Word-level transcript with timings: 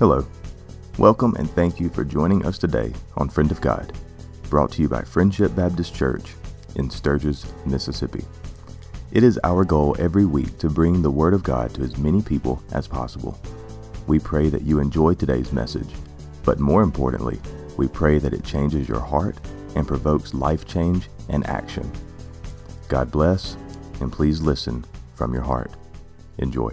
Hello. 0.00 0.26
Welcome 0.96 1.34
and 1.34 1.50
thank 1.50 1.78
you 1.78 1.90
for 1.90 2.04
joining 2.04 2.46
us 2.46 2.56
today 2.56 2.94
on 3.18 3.28
Friend 3.28 3.50
of 3.50 3.60
God, 3.60 3.92
brought 4.48 4.72
to 4.72 4.80
you 4.80 4.88
by 4.88 5.02
Friendship 5.02 5.54
Baptist 5.54 5.94
Church 5.94 6.32
in 6.76 6.88
Sturgis, 6.88 7.44
Mississippi. 7.66 8.24
It 9.12 9.22
is 9.22 9.38
our 9.44 9.62
goal 9.62 9.94
every 9.98 10.24
week 10.24 10.56
to 10.56 10.70
bring 10.70 11.02
the 11.02 11.10
Word 11.10 11.34
of 11.34 11.42
God 11.42 11.74
to 11.74 11.82
as 11.82 11.98
many 11.98 12.22
people 12.22 12.62
as 12.72 12.88
possible. 12.88 13.38
We 14.06 14.18
pray 14.18 14.48
that 14.48 14.62
you 14.62 14.78
enjoy 14.78 15.12
today's 15.12 15.52
message, 15.52 15.90
but 16.46 16.58
more 16.58 16.80
importantly, 16.80 17.38
we 17.76 17.86
pray 17.86 18.18
that 18.20 18.32
it 18.32 18.42
changes 18.42 18.88
your 18.88 19.00
heart 19.00 19.36
and 19.76 19.86
provokes 19.86 20.32
life 20.32 20.66
change 20.66 21.10
and 21.28 21.46
action. 21.46 21.92
God 22.88 23.10
bless, 23.10 23.54
and 24.00 24.10
please 24.10 24.40
listen 24.40 24.82
from 25.14 25.34
your 25.34 25.42
heart. 25.42 25.72
Enjoy. 26.38 26.72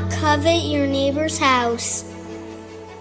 Not 0.00 0.10
covet 0.12 0.62
your 0.62 0.86
neighbor's 0.86 1.38
house. 1.38 2.04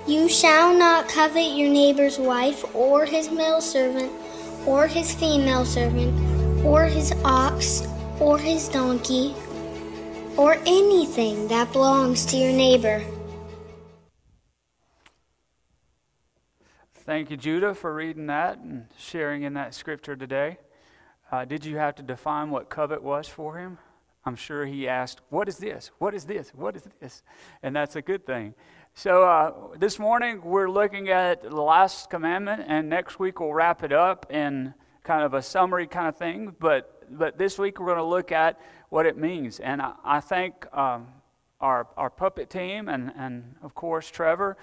You 0.05 0.27
shall 0.27 0.77
not 0.77 1.07
covet 1.07 1.55
your 1.55 1.69
neighbor's 1.69 2.17
wife, 2.17 2.63
or 2.75 3.05
his 3.05 3.31
male 3.31 3.61
servant, 3.61 4.11
or 4.65 4.87
his 4.87 5.13
female 5.13 5.65
servant, 5.65 6.65
or 6.65 6.85
his 6.85 7.13
ox, 7.23 7.87
or 8.19 8.37
his 8.37 8.67
donkey, 8.67 9.33
or 10.35 10.55
anything 10.65 11.47
that 11.47 11.71
belongs 11.71 12.25
to 12.27 12.37
your 12.37 12.51
neighbor. 12.51 13.01
Thank 16.93 17.31
you, 17.31 17.37
Judah, 17.37 17.73
for 17.73 17.93
reading 17.93 18.27
that 18.27 18.57
and 18.59 18.87
sharing 18.97 19.43
in 19.43 19.53
that 19.53 19.73
scripture 19.73 20.15
today. 20.15 20.57
Uh, 21.31 21.45
did 21.45 21.65
you 21.65 21.77
have 21.77 21.95
to 21.95 22.03
define 22.03 22.49
what 22.49 22.69
covet 22.69 23.01
was 23.01 23.27
for 23.27 23.57
him? 23.57 23.77
I'm 24.29 24.35
sure 24.35 24.63
he 24.63 24.87
asked, 24.87 25.21
What 25.29 25.49
is 25.49 25.57
this? 25.57 25.89
What 25.97 26.13
is 26.13 26.25
this? 26.25 26.51
What 26.53 26.75
is 26.75 26.87
this? 27.01 27.23
And 27.63 27.75
that's 27.75 27.95
a 27.95 28.01
good 28.03 28.27
thing. 28.27 28.53
So, 28.93 29.23
uh, 29.23 29.75
this 29.79 29.97
morning 29.97 30.43
we're 30.43 30.69
looking 30.69 31.09
at 31.09 31.41
the 31.41 31.59
last 31.59 32.11
commandment, 32.11 32.61
and 32.67 32.87
next 32.87 33.17
week 33.17 33.39
we'll 33.39 33.53
wrap 33.53 33.83
it 33.83 33.91
up 33.91 34.27
in 34.31 34.75
kind 35.01 35.23
of 35.23 35.33
a 35.33 35.41
summary 35.41 35.87
kind 35.87 36.07
of 36.07 36.15
thing. 36.15 36.55
But, 36.59 37.07
but 37.09 37.39
this 37.39 37.57
week 37.57 37.79
we're 37.79 37.87
going 37.87 37.97
to 37.97 38.03
look 38.03 38.31
at 38.31 38.61
what 38.89 39.07
it 39.07 39.17
means. 39.17 39.59
And 39.59 39.81
I, 39.81 39.93
I 40.05 40.19
thank 40.19 40.67
um, 40.77 41.07
our, 41.59 41.87
our 41.97 42.11
puppet 42.11 42.51
team 42.51 42.87
and, 42.87 43.11
and, 43.17 43.55
of 43.63 43.73
course, 43.73 44.11
Trevor 44.11 44.57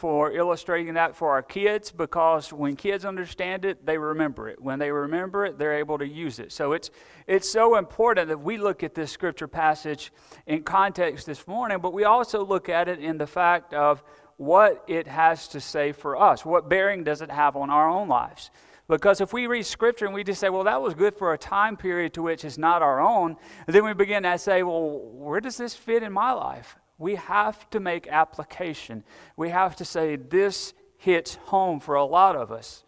for 0.00 0.32
illustrating 0.32 0.94
that 0.94 1.14
for 1.14 1.28
our 1.32 1.42
kids 1.42 1.92
because 1.92 2.54
when 2.54 2.74
kids 2.74 3.04
understand 3.04 3.66
it, 3.66 3.84
they 3.84 3.98
remember 3.98 4.48
it. 4.48 4.58
When 4.58 4.78
they 4.78 4.90
remember 4.90 5.44
it, 5.44 5.58
they're 5.58 5.76
able 5.76 5.98
to 5.98 6.08
use 6.08 6.38
it. 6.38 6.52
So 6.52 6.72
it's, 6.72 6.88
it's 7.26 7.46
so 7.46 7.76
important 7.76 8.28
that 8.28 8.40
we 8.40 8.56
look 8.56 8.82
at 8.82 8.94
this 8.94 9.12
scripture 9.12 9.46
passage 9.46 10.10
in 10.46 10.62
context 10.62 11.26
this 11.26 11.46
morning, 11.46 11.80
but 11.82 11.92
we 11.92 12.04
also 12.04 12.42
look 12.42 12.70
at 12.70 12.88
it 12.88 12.98
in 12.98 13.18
the 13.18 13.26
fact 13.26 13.74
of 13.74 14.02
what 14.38 14.82
it 14.88 15.06
has 15.06 15.46
to 15.48 15.60
say 15.60 15.92
for 15.92 16.16
us. 16.16 16.46
What 16.46 16.70
bearing 16.70 17.04
does 17.04 17.20
it 17.20 17.30
have 17.30 17.54
on 17.54 17.68
our 17.68 17.86
own 17.86 18.08
lives? 18.08 18.50
Because 18.88 19.20
if 19.20 19.34
we 19.34 19.46
read 19.48 19.66
scripture 19.66 20.06
and 20.06 20.14
we 20.14 20.24
just 20.24 20.40
say, 20.40 20.48
well, 20.48 20.64
that 20.64 20.80
was 20.80 20.94
good 20.94 21.14
for 21.14 21.34
a 21.34 21.38
time 21.38 21.76
period 21.76 22.14
to 22.14 22.22
which 22.22 22.46
is 22.46 22.56
not 22.56 22.80
our 22.80 23.02
own, 23.02 23.36
then 23.66 23.84
we 23.84 23.92
begin 23.92 24.22
to 24.22 24.38
say, 24.38 24.62
well, 24.62 24.98
where 25.12 25.40
does 25.40 25.58
this 25.58 25.74
fit 25.74 26.02
in 26.02 26.10
my 26.10 26.32
life? 26.32 26.78
We 27.00 27.14
have 27.14 27.68
to 27.70 27.80
make 27.80 28.06
application. 28.08 29.02
We 29.34 29.48
have 29.48 29.74
to 29.76 29.86
say, 29.86 30.16
this 30.16 30.74
hits 30.98 31.36
home 31.46 31.80
for 31.80 31.94
a 31.94 32.04
lot 32.04 32.36
of 32.36 32.52
us. 32.52 32.84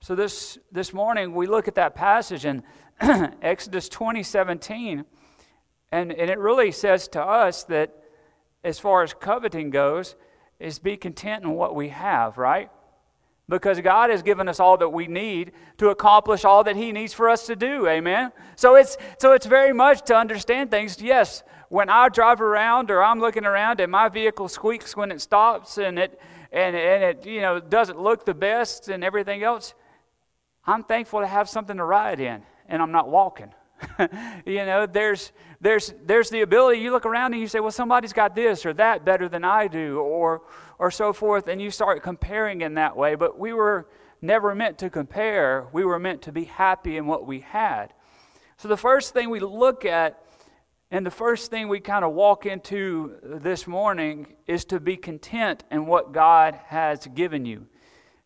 So 0.00 0.14
this, 0.14 0.58
this 0.70 0.92
morning, 0.92 1.34
we 1.34 1.46
look 1.46 1.66
at 1.66 1.74
that 1.76 1.94
passage 1.94 2.44
in 2.44 2.62
Exodus 3.00 3.88
20 3.88 4.22
17, 4.22 5.06
and, 5.90 6.12
and 6.12 6.30
it 6.30 6.38
really 6.38 6.70
says 6.72 7.08
to 7.08 7.22
us 7.22 7.64
that 7.64 7.94
as 8.62 8.78
far 8.78 9.02
as 9.02 9.14
coveting 9.14 9.70
goes, 9.70 10.14
is 10.60 10.78
be 10.78 10.98
content 10.98 11.42
in 11.42 11.52
what 11.52 11.74
we 11.74 11.88
have, 11.88 12.36
right? 12.36 12.70
Because 13.48 13.80
God 13.80 14.10
has 14.10 14.22
given 14.22 14.46
us 14.46 14.60
all 14.60 14.76
that 14.76 14.90
we 14.90 15.06
need 15.06 15.52
to 15.78 15.88
accomplish 15.88 16.44
all 16.44 16.64
that 16.64 16.76
He 16.76 16.92
needs 16.92 17.14
for 17.14 17.30
us 17.30 17.46
to 17.46 17.56
do. 17.56 17.88
Amen. 17.88 18.30
So 18.56 18.74
it's 18.74 18.98
so 19.18 19.32
it's 19.32 19.46
very 19.46 19.72
much 19.72 20.02
to 20.02 20.16
understand 20.16 20.70
things. 20.70 21.00
Yes, 21.00 21.42
when 21.74 21.90
I 21.90 22.08
drive 22.08 22.40
around 22.40 22.92
or 22.92 23.02
I'm 23.02 23.18
looking 23.18 23.44
around 23.44 23.80
and 23.80 23.90
my 23.90 24.08
vehicle 24.08 24.48
squeaks 24.48 24.96
when 24.96 25.10
it 25.10 25.20
stops 25.20 25.76
and 25.76 25.98
it 25.98 26.20
and, 26.52 26.76
and 26.76 27.02
it 27.02 27.26
you 27.26 27.40
know 27.40 27.58
doesn't 27.58 28.00
look 28.00 28.24
the 28.24 28.32
best 28.32 28.88
and 28.88 29.02
everything 29.02 29.42
else, 29.42 29.74
I'm 30.64 30.84
thankful 30.84 31.18
to 31.18 31.26
have 31.26 31.48
something 31.48 31.76
to 31.76 31.84
ride 31.84 32.20
in 32.20 32.44
and 32.68 32.80
I'm 32.80 32.92
not 32.92 33.08
walking. 33.08 33.52
you 34.46 34.64
know, 34.64 34.86
there's 34.86 35.32
there's 35.60 35.92
there's 36.06 36.30
the 36.30 36.42
ability 36.42 36.78
you 36.78 36.92
look 36.92 37.06
around 37.06 37.32
and 37.32 37.40
you 37.40 37.48
say, 37.48 37.58
well, 37.58 37.72
somebody's 37.72 38.12
got 38.12 38.36
this 38.36 38.64
or 38.64 38.72
that 38.74 39.04
better 39.04 39.28
than 39.28 39.44
I 39.44 39.66
do, 39.66 39.98
or 39.98 40.42
or 40.78 40.92
so 40.92 41.12
forth, 41.12 41.48
and 41.48 41.60
you 41.60 41.72
start 41.72 42.04
comparing 42.04 42.60
in 42.60 42.74
that 42.74 42.96
way. 42.96 43.16
But 43.16 43.36
we 43.36 43.52
were 43.52 43.88
never 44.22 44.54
meant 44.54 44.78
to 44.78 44.90
compare. 44.90 45.66
We 45.72 45.84
were 45.84 45.98
meant 45.98 46.22
to 46.22 46.30
be 46.30 46.44
happy 46.44 46.98
in 46.98 47.08
what 47.08 47.26
we 47.26 47.40
had. 47.40 47.92
So 48.58 48.68
the 48.68 48.76
first 48.76 49.12
thing 49.12 49.28
we 49.28 49.40
look 49.40 49.84
at 49.84 50.23
and 50.90 51.04
the 51.04 51.10
first 51.10 51.50
thing 51.50 51.68
we 51.68 51.80
kind 51.80 52.04
of 52.04 52.12
walk 52.12 52.46
into 52.46 53.16
this 53.22 53.66
morning 53.66 54.34
is 54.46 54.64
to 54.66 54.78
be 54.78 54.96
content 54.96 55.64
in 55.70 55.86
what 55.86 56.12
God 56.12 56.58
has 56.66 57.06
given 57.06 57.44
you. 57.44 57.66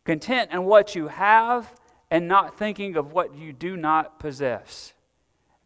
Content 0.05 0.51
in 0.53 0.65
what 0.65 0.95
you 0.95 1.09
have 1.09 1.75
and 2.11 2.29
not 2.29 2.59
thinking 2.59 2.97
of 2.97 3.13
what 3.13 3.35
you 3.35 3.53
do 3.53 3.77
not 3.77 4.19
possess. 4.19 4.93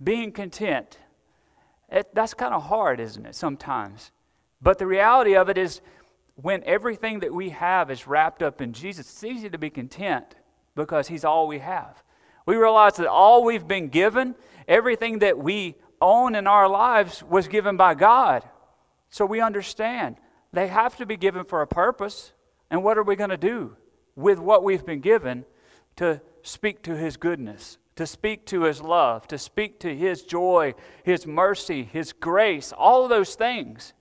Being 0.03 0.33
content. 0.33 0.99
It, 1.89 2.15
that's 2.15 2.35
kind 2.35 2.55
of 2.55 2.65
hard, 2.65 3.01
isn't 3.01 3.27
it, 3.27 3.35
sometimes? 3.35 4.11
But 4.61 4.79
the 4.79 4.87
reality 4.87 5.37
of 5.37 5.49
it 5.49 5.59
is, 5.59 5.81
when 6.37 6.65
everything 6.65 7.21
that 7.21 7.33
we 7.33 7.51
have 7.51 7.91
is 7.91 8.07
wrapped 8.07 8.43
up 8.43 8.61
in 8.61 8.73
Jesus, 8.73 9.07
it's 9.07 9.25
easy 9.25 9.51
to 9.51 9.59
be 9.59 9.71
content 9.71 10.35
because 10.75 11.09
He's 11.09 11.25
all 11.25 11.47
we 11.47 11.59
have. 11.59 12.03
We 12.47 12.57
realize 12.57 12.97
that 12.97 13.07
all 13.07 13.45
we've 13.45 13.69
been 13.69 13.89
given, 13.89 14.35
everything 14.67 15.19
that 15.21 15.39
we 15.39 15.77
own 16.03 16.35
in 16.35 16.47
our 16.47 16.69
lives 16.69 17.23
was 17.23 17.49
given 17.49 17.79
by 17.79 17.95
God. 17.95 18.43
So 19.09 19.25
we 19.25 19.41
understand 19.41 20.17
they 20.53 20.69
have 20.69 20.97
to 20.97 21.07
be 21.07 21.17
given 21.17 21.45
for 21.45 21.63
a 21.63 21.67
purpose. 21.67 22.33
And 22.71 22.83
what 22.83 22.99
are 22.99 23.03
we 23.03 23.17
going 23.17 23.31
to 23.31 23.37
do 23.37 23.77
with 24.17 24.39
what 24.39 24.63
we've 24.63 24.85
been 24.85 25.01
given 25.01 25.47
to 25.97 26.21
speak 26.43 26.83
to 26.83 26.97
His 26.97 27.17
goodness, 27.17 27.79
to 27.97 28.07
speak 28.07 28.45
to 28.47 28.63
His 28.63 28.81
love, 28.81 29.27
to 29.29 29.39
speak 29.39 29.81
to 29.81 29.95
His 29.95 30.23
joy, 30.23 30.75
His 31.05 31.27
mercy, 31.27 31.85
His 31.85 32.13
grace, 32.13 32.73
all 32.77 33.05
of 33.05 33.11
those 33.11 33.35
things? 33.35 33.95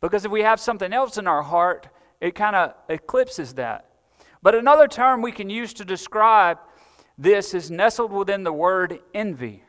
Because 0.00 0.24
if 0.24 0.30
we 0.30 0.42
have 0.42 0.60
something 0.60 0.92
else 0.92 1.18
in 1.18 1.26
our 1.26 1.42
heart, 1.42 1.88
it 2.20 2.34
kind 2.34 2.56
of 2.56 2.74
eclipses 2.88 3.54
that. 3.54 3.90
But 4.42 4.54
another 4.54 4.88
term 4.88 5.22
we 5.22 5.32
can 5.32 5.50
use 5.50 5.72
to 5.74 5.84
describe 5.84 6.58
this 7.16 7.54
is 7.54 7.70
nestled 7.70 8.12
within 8.12 8.44
the 8.44 8.52
word 8.52 8.98
envy. 9.14 9.64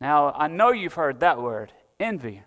Now, 0.00 0.32
I 0.32 0.48
know 0.48 0.70
you've 0.70 0.94
heard 0.94 1.20
that 1.20 1.40
word 1.40 1.72
envy. 1.98 2.42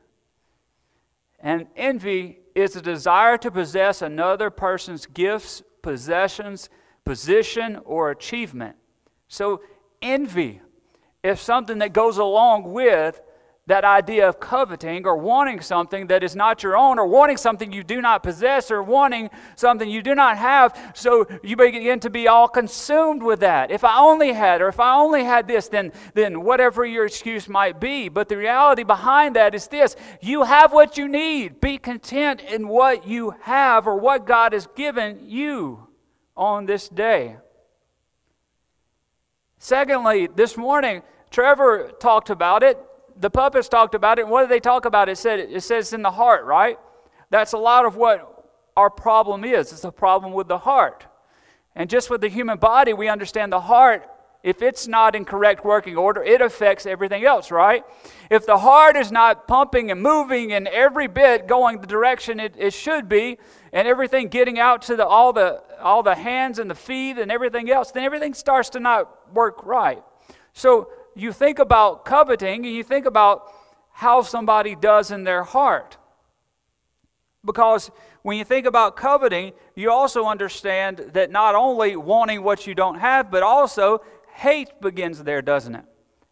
And 1.40 1.68
envy 1.75 2.40
is 2.56 2.75
a 2.75 2.81
desire 2.81 3.38
to 3.40 3.52
possess 3.52 4.02
another 4.02 4.50
person's 4.50 5.06
gifts, 5.06 5.62
possessions, 5.81 6.69
position, 7.03 7.80
or 7.86 8.09
achievement. 8.12 8.75
So, 9.28 9.62
envy 10.02 10.62
is 11.24 11.40
something 11.40 11.80
that 11.80 11.94
goes 11.94 12.18
along 12.18 12.72
with 12.72 13.22
that 13.66 13.85
idea 13.85 14.28
of 14.28 14.41
coveting 14.41 15.06
or 15.06 15.16
wanting 15.16 15.62
something 15.62 16.07
that 16.07 16.22
is 16.22 16.35
not 16.35 16.63
your 16.63 16.75
own 16.75 17.00
or 17.00 17.07
wanting 17.07 17.38
something 17.38 17.72
you 17.72 17.81
do 17.81 18.01
not 18.01 18.22
possess 18.22 18.69
or 18.69 18.84
wanting 18.84 19.29
something 19.56 19.90
you 19.90 20.01
do 20.01 20.13
not 20.13 20.38
have. 20.38 20.92
So 20.94 21.25
you 21.44 21.56
begin 21.56 22.01
to 22.01 22.10
be 22.10 22.27
all 22.27 22.50
consumed 22.50 23.24
with 23.24 23.39
that. 23.39 23.71
If 23.71 23.86
I 23.86 24.00
only 24.00 24.33
had, 24.33 24.62
or 24.62 24.68
if 24.68 24.81
I 24.81 24.95
only 24.95 25.24
had 25.24 25.48
this, 25.48 25.69
then, 25.69 25.94
then 26.13 26.44
whatever 26.44 26.86
your 26.86 27.06
excuse 27.06 27.48
might 27.48 27.80
be. 27.80 28.10
But 28.10 28.27
the 28.27 28.36
reality 28.36 28.83
behind 28.83 29.38
that 29.38 29.56
is 29.56 29.68
this 29.68 29.95
you 30.21 30.44
have 30.44 30.74
what 30.74 30.98
you 30.98 31.07
need. 31.07 31.62
Be 31.62 31.77
content 31.77 32.42
in 32.42 32.68
what 32.68 33.07
you 33.07 33.33
have 33.44 33.88
or 33.88 33.98
what 33.98 34.27
God 34.27 34.51
has 34.51 34.68
given 34.75 35.19
you 35.24 35.88
on 36.36 36.65
this 36.65 36.89
day. 36.89 37.38
Secondly, 39.57 40.27
this 40.27 40.57
morning, 40.57 41.01
Trevor 41.31 41.94
talked 42.01 42.30
about 42.30 42.62
it 42.62 42.77
the 43.19 43.30
puppets 43.30 43.69
talked 43.69 43.95
about 43.95 44.19
it. 44.19 44.24
And 44.24 44.31
what 44.31 44.42
did 44.42 44.50
they 44.50 44.60
talk 44.60 44.86
about? 44.86 45.10
It 45.10 45.18
said 45.18 45.39
it 45.39 45.63
says 45.63 45.94
in 45.94 46.01
the 46.01 46.12
heart, 46.12 46.45
right? 46.45 46.77
That's 47.30 47.54
a 47.54 47.57
lot 47.57 47.86
of 47.86 47.95
what 47.95 48.30
our 48.75 48.89
problem 48.89 49.44
is. 49.44 49.71
It's 49.71 49.83
a 49.83 49.92
problem 49.92 50.33
with 50.33 50.48
the 50.48 50.60
heart. 50.60 51.06
And 51.75 51.89
just 51.89 52.10
with 52.10 52.21
the 52.21 52.30
human 52.30 52.60
body, 52.60 52.94
we 52.94 53.07
understand 53.07 53.51
the 53.51 53.62
heart 53.62 54.07
if 54.44 54.62
it's 54.62 54.89
not 54.89 55.15
in 55.15 55.24
correct 55.24 55.63
working 55.63 55.95
order, 55.95 56.21
it 56.21 56.42
affects 56.42 56.86
everything 56.86 57.24
else, 57.24 57.50
right? 57.50 57.86
If 58.30 58.45
the 58.45 58.57
heart 58.57 58.98
is 58.98 59.10
not 59.10 59.48
pumping 59.48 59.89
and 59.89 60.01
moving 60.01 60.51
and 60.51 60.68
every 60.68 61.07
bit 61.07 61.48
going 61.48 61.80
the 61.80 61.88
direction 61.88 62.42
it, 62.42 62.56
it 62.57 62.74
should 62.74 63.07
be, 63.07 63.38
and 63.71 63.88
everything 63.88 64.27
getting 64.27 64.60
out 64.60 64.81
to 64.83 64.98
the, 64.98 65.07
all, 65.07 65.31
the, 65.31 65.63
all 65.81 66.04
the 66.04 66.15
hands 66.15 66.60
and 66.60 66.69
the 66.69 66.75
feet 66.75 67.18
and 67.18 67.31
everything 67.31 67.71
else, 67.71 67.92
then 67.92 68.04
everything 68.04 68.33
starts 68.33 68.69
to 68.71 68.81
not 68.81 69.33
work 69.33 69.65
right. 69.65 70.04
So 70.51 70.89
you 71.15 71.31
think 71.31 71.60
about 71.60 72.06
coveting 72.06 72.65
and 72.65 72.74
you 72.74 72.83
think 72.83 73.06
about 73.06 73.51
how 73.92 74.21
somebody 74.21 74.75
does 74.75 75.12
in 75.12 75.24
their 75.24 75.44
heart. 75.44 75.98
Because 77.45 77.92
when 78.21 78.38
you 78.38 78.45
think 78.45 78.65
about 78.65 78.95
coveting, 78.95 79.54
you 79.75 79.92
also 79.92 80.25
understand 80.25 81.12
that 81.13 81.30
not 81.30 81.56
only 81.56 81.95
wanting 81.95 82.42
what 82.42 82.65
you 82.65 82.74
don't 82.74 83.00
have, 83.00 83.30
but 83.30 83.44
also 83.44 84.01
hate 84.33 84.69
begins 84.81 85.24
there, 85.24 85.42
doesn't 85.42 85.75
it? 85.75 85.86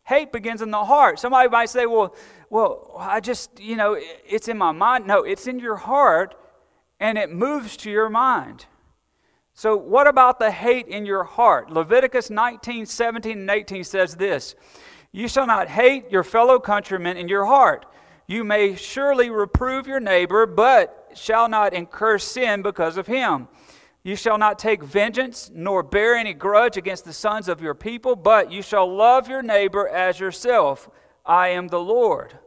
Hate 0.03 0.31
begins 0.31 0.61
in 0.61 0.71
the 0.71 0.85
heart. 0.85 1.19
Somebody 1.19 1.49
might 1.49 1.69
say, 1.69 1.85
well, 1.85 2.15
well, 2.49 2.95
I 2.97 3.19
just, 3.19 3.59
you 3.59 3.75
know, 3.75 3.97
it's 4.27 4.47
in 4.47 4.57
my 4.57 4.71
mind. 4.71 5.05
No, 5.05 5.23
it's 5.23 5.47
in 5.47 5.59
your 5.59 5.75
heart 5.77 6.35
and 6.99 7.17
it 7.17 7.31
moves 7.31 7.77
to 7.77 7.91
your 7.91 8.09
mind. 8.09 8.65
So, 9.53 9.75
what 9.75 10.07
about 10.07 10.39
the 10.39 10.51
hate 10.51 10.87
in 10.87 11.05
your 11.05 11.23
heart? 11.23 11.71
Leviticus 11.71 12.29
19, 12.29 12.85
17, 12.85 13.39
and 13.39 13.49
18 13.49 13.83
says 13.83 14.15
this 14.15 14.55
You 15.11 15.27
shall 15.27 15.47
not 15.47 15.67
hate 15.67 16.09
your 16.09 16.23
fellow 16.23 16.59
countrymen 16.59 17.17
in 17.17 17.27
your 17.27 17.45
heart. 17.45 17.85
You 18.27 18.43
may 18.43 18.75
surely 18.75 19.29
reprove 19.29 19.87
your 19.87 19.99
neighbor, 19.99 20.45
but 20.45 21.11
shall 21.13 21.49
not 21.49 21.73
incur 21.73 22.17
sin 22.17 22.61
because 22.61 22.95
of 22.95 23.07
him. 23.07 23.49
You 24.03 24.15
shall 24.15 24.37
not 24.37 24.57
take 24.57 24.81
vengeance, 24.81 25.51
nor 25.53 25.83
bear 25.83 26.15
any 26.15 26.33
grudge 26.33 26.75
against 26.75 27.05
the 27.05 27.13
sons 27.13 27.47
of 27.47 27.61
your 27.61 27.75
people, 27.75 28.15
but 28.15 28.51
you 28.51 28.61
shall 28.61 28.91
love 28.91 29.27
your 29.27 29.43
neighbor 29.43 29.87
as 29.87 30.19
yourself. 30.19 30.89
I 31.25 31.49
am 31.49 31.67
the 31.67 31.79
Lord. 31.79 32.39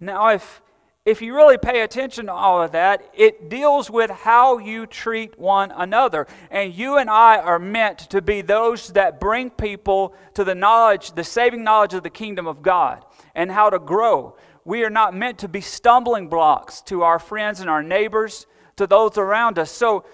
Now, 0.00 0.28
if, 0.28 0.62
if 1.08 1.22
you 1.22 1.34
really 1.34 1.56
pay 1.56 1.80
attention 1.80 2.26
to 2.26 2.32
all 2.32 2.62
of 2.62 2.72
that, 2.72 3.02
it 3.14 3.48
deals 3.48 3.90
with 3.90 4.10
how 4.10 4.58
you 4.58 4.84
treat 4.84 5.38
one 5.38 5.70
another. 5.70 6.26
And 6.50 6.74
you 6.74 6.98
and 6.98 7.08
I 7.08 7.38
are 7.38 7.58
meant 7.58 7.98
to 8.10 8.20
be 8.20 8.42
those 8.42 8.88
that 8.88 9.18
bring 9.18 9.48
people 9.48 10.14
to 10.34 10.44
the 10.44 10.54
knowledge, 10.54 11.12
the 11.12 11.24
saving 11.24 11.64
knowledge 11.64 11.94
of 11.94 12.02
the 12.02 12.10
kingdom 12.10 12.46
of 12.46 12.60
God 12.60 13.06
and 13.34 13.50
how 13.50 13.70
to 13.70 13.78
grow. 13.78 14.36
We 14.66 14.84
are 14.84 14.90
not 14.90 15.16
meant 15.16 15.38
to 15.38 15.48
be 15.48 15.62
stumbling 15.62 16.28
blocks 16.28 16.82
to 16.82 17.02
our 17.04 17.18
friends 17.18 17.60
and 17.60 17.70
our 17.70 17.82
neighbors 17.82 18.46
to 18.76 18.86
those 18.86 19.16
around 19.16 19.58
us. 19.58 19.70
So 19.70 20.04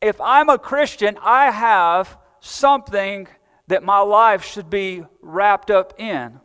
if 0.00 0.20
I'm 0.20 0.48
a 0.48 0.58
Christian, 0.58 1.18
I 1.22 1.50
have 1.50 2.16
something 2.38 3.26
that 3.66 3.82
my 3.82 3.98
life 3.98 4.44
should 4.44 4.70
be 4.70 5.02
wrapped 5.20 5.72
up 5.72 5.98
in. 5.98 6.38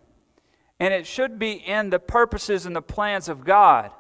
And 0.80 0.94
it 0.94 1.06
should 1.06 1.38
be 1.38 1.54
in 1.54 1.90
the 1.90 2.00
purposes 2.00 2.66
and 2.66 2.76
the 2.76 2.81
plans 2.81 3.28
of 3.28 3.44
God. 3.44 3.92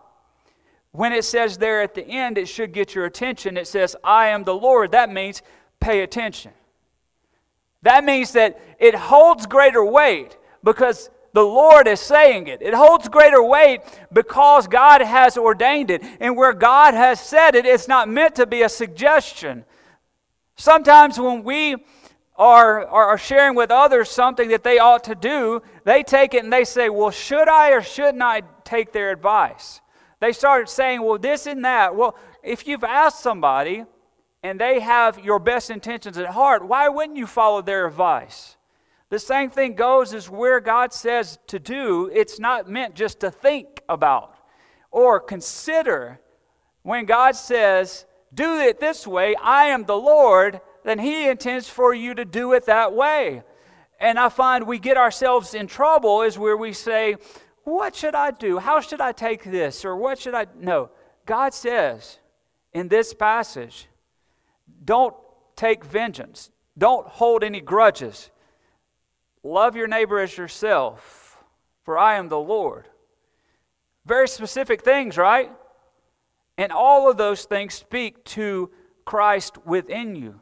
When 0.91 1.13
it 1.13 1.25
says 1.25 1.57
there 1.57 1.81
at 1.81 1.93
the 1.93 2.05
end, 2.05 2.37
it 2.37 2.47
should 2.47 2.71
get 2.71 2.95
your 2.95 3.05
attention. 3.05 3.57
It 3.57 3.67
says, 3.67 3.95
I 4.03 4.27
am 4.27 4.43
the 4.43 4.55
Lord. 4.55 4.91
That 4.91 5.11
means 5.11 5.41
pay 5.79 6.01
attention. 6.01 6.51
That 7.83 8.03
means 8.03 8.33
that 8.33 8.59
it 8.79 8.95
holds 8.95 9.45
greater 9.45 9.83
weight 9.83 10.37
because 10.63 11.09
the 11.33 11.43
Lord 11.43 11.87
is 11.87 11.99
saying 11.99 12.47
it. 12.47 12.61
It 12.61 12.73
holds 12.73 13.07
greater 13.07 13.41
weight 13.43 13.81
because 14.11 14.67
God 14.67 15.01
has 15.01 15.37
ordained 15.37 15.91
it. 15.91 16.03
And 16.19 16.35
where 16.35 16.53
God 16.53 16.93
has 16.93 17.19
said 17.19 17.55
it, 17.55 17.65
it's 17.65 17.87
not 17.87 18.09
meant 18.09 18.35
to 18.35 18.45
be 18.45 18.63
a 18.63 18.69
suggestion. 18.69 19.65
Sometimes 20.55 21.19
when 21.19 21.43
we 21.43 21.77
are, 22.39 23.17
sharing 23.17 23.55
with 23.55 23.69
others 23.69 24.09
something 24.09 24.49
that 24.49 24.63
they 24.63 24.79
ought 24.79 25.03
to 25.03 25.15
do, 25.15 25.61
they 25.83 26.03
take 26.03 26.33
it 26.33 26.43
and 26.43 26.51
they 26.51 26.63
say, 26.63 26.89
Well, 26.89 27.11
should 27.11 27.49
I 27.49 27.71
or 27.71 27.81
shouldn't 27.81 28.23
I 28.23 28.43
take 28.63 28.93
their 28.93 29.11
advice? 29.11 29.81
They 30.21 30.31
start 30.31 30.69
saying, 30.69 31.01
Well, 31.01 31.17
this 31.17 31.45
and 31.45 31.63
that. 31.65 31.95
Well, 31.95 32.17
if 32.41 32.65
you've 32.65 32.85
asked 32.85 33.19
somebody 33.19 33.83
and 34.41 34.59
they 34.59 34.79
have 34.79 35.19
your 35.19 35.39
best 35.39 35.69
intentions 35.69 36.17
at 36.17 36.27
heart, 36.27 36.65
why 36.65 36.87
wouldn't 36.87 37.17
you 37.17 37.27
follow 37.27 37.61
their 37.61 37.85
advice? 37.85 38.55
The 39.09 39.19
same 39.19 39.49
thing 39.49 39.73
goes 39.73 40.13
as 40.13 40.29
where 40.29 40.61
God 40.61 40.93
says 40.93 41.39
to 41.47 41.59
do, 41.59 42.09
it's 42.13 42.39
not 42.39 42.69
meant 42.69 42.95
just 42.95 43.19
to 43.19 43.31
think 43.31 43.81
about 43.89 44.35
or 44.91 45.19
consider. 45.19 46.21
When 46.83 47.05
God 47.05 47.35
says, 47.35 48.05
do 48.33 48.59
it 48.59 48.79
this 48.79 49.05
way, 49.05 49.35
I 49.35 49.65
am 49.65 49.83
the 49.83 49.97
Lord, 49.97 50.61
then 50.83 50.99
He 50.99 51.27
intends 51.27 51.69
for 51.69 51.93
you 51.93 52.13
to 52.15 52.25
do 52.25 52.53
it 52.53 52.65
that 52.65 52.93
way. 52.93 53.43
And 53.99 54.17
I 54.17 54.29
find 54.29 54.65
we 54.65 54.79
get 54.79 54.97
ourselves 54.97 55.53
in 55.53 55.67
trouble 55.67 56.21
is 56.21 56.37
where 56.37 56.57
we 56.57 56.73
say, 56.73 57.17
What 57.63 57.95
should 57.95 58.15
I 58.15 58.31
do? 58.31 58.59
How 58.59 58.79
should 58.79 59.01
I 59.01 59.11
take 59.11 59.43
this? 59.43 59.83
Or 59.83 59.95
what 59.95 60.19
should 60.19 60.33
I. 60.33 60.47
No. 60.57 60.89
God 61.25 61.53
says 61.53 62.17
in 62.73 62.87
this 62.87 63.13
passage, 63.13 63.87
don't 64.83 65.15
take 65.55 65.83
vengeance, 65.83 66.49
don't 66.77 67.07
hold 67.07 67.43
any 67.43 67.61
grudges. 67.61 68.31
Love 69.43 69.75
your 69.75 69.87
neighbor 69.87 70.19
as 70.19 70.37
yourself, 70.37 71.37
for 71.83 71.97
I 71.97 72.15
am 72.15 72.29
the 72.29 72.39
Lord. 72.39 72.87
Very 74.05 74.27
specific 74.27 74.83
things, 74.83 75.17
right? 75.17 75.51
And 76.57 76.71
all 76.71 77.09
of 77.09 77.17
those 77.17 77.45
things 77.45 77.73
speak 77.73 78.23
to 78.25 78.69
Christ 79.05 79.57
within 79.65 80.15
you. 80.15 80.41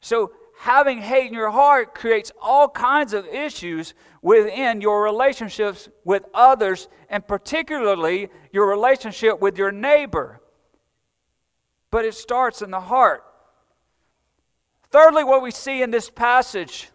So, 0.00 0.32
having 0.58 0.98
hate 0.98 1.28
in 1.28 1.34
your 1.34 1.50
heart 1.50 1.94
creates 1.94 2.32
all 2.40 2.68
kinds 2.68 3.12
of 3.12 3.26
issues 3.26 3.94
within 4.22 4.80
your 4.80 5.02
relationships 5.02 5.88
with 6.04 6.24
others, 6.34 6.88
and 7.08 7.26
particularly 7.26 8.28
your 8.52 8.68
relationship 8.68 9.40
with 9.40 9.56
your 9.56 9.72
neighbor. 9.72 10.40
But 11.90 12.04
it 12.04 12.14
starts 12.14 12.62
in 12.62 12.70
the 12.70 12.80
heart. 12.80 13.24
Thirdly, 14.90 15.24
what 15.24 15.42
we 15.42 15.50
see 15.50 15.82
in 15.82 15.90
this 15.90 16.10
passage 16.10 16.90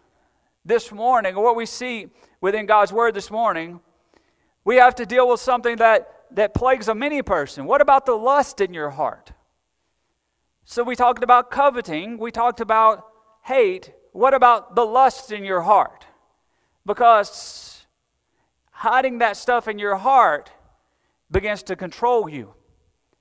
this 0.64 0.92
morning, 0.92 1.34
or 1.34 1.44
what 1.44 1.56
we 1.56 1.66
see 1.66 2.08
within 2.40 2.66
God's 2.66 2.92
Word 2.92 3.14
this 3.14 3.30
morning, 3.30 3.80
we 4.64 4.76
have 4.76 4.96
to 4.96 5.06
deal 5.06 5.28
with 5.28 5.40
something 5.40 5.76
that, 5.76 6.24
that 6.32 6.54
plagues 6.54 6.88
a 6.88 6.94
many 6.94 7.22
person. 7.22 7.66
What 7.66 7.80
about 7.80 8.04
the 8.04 8.14
lust 8.14 8.60
in 8.60 8.74
your 8.74 8.90
heart? 8.90 9.32
So 10.68 10.82
we 10.82 10.96
talked 10.96 11.22
about 11.22 11.52
coveting, 11.52 12.18
we 12.18 12.32
talked 12.32 12.60
about 12.60 13.06
hate. 13.44 13.92
What 14.10 14.34
about 14.34 14.74
the 14.74 14.84
lust 14.84 15.30
in 15.30 15.44
your 15.44 15.60
heart? 15.60 16.04
Because 16.84 17.86
hiding 18.72 19.18
that 19.18 19.36
stuff 19.36 19.68
in 19.68 19.78
your 19.78 19.94
heart 19.94 20.50
begins 21.30 21.62
to 21.64 21.76
control 21.76 22.28
you. 22.28 22.52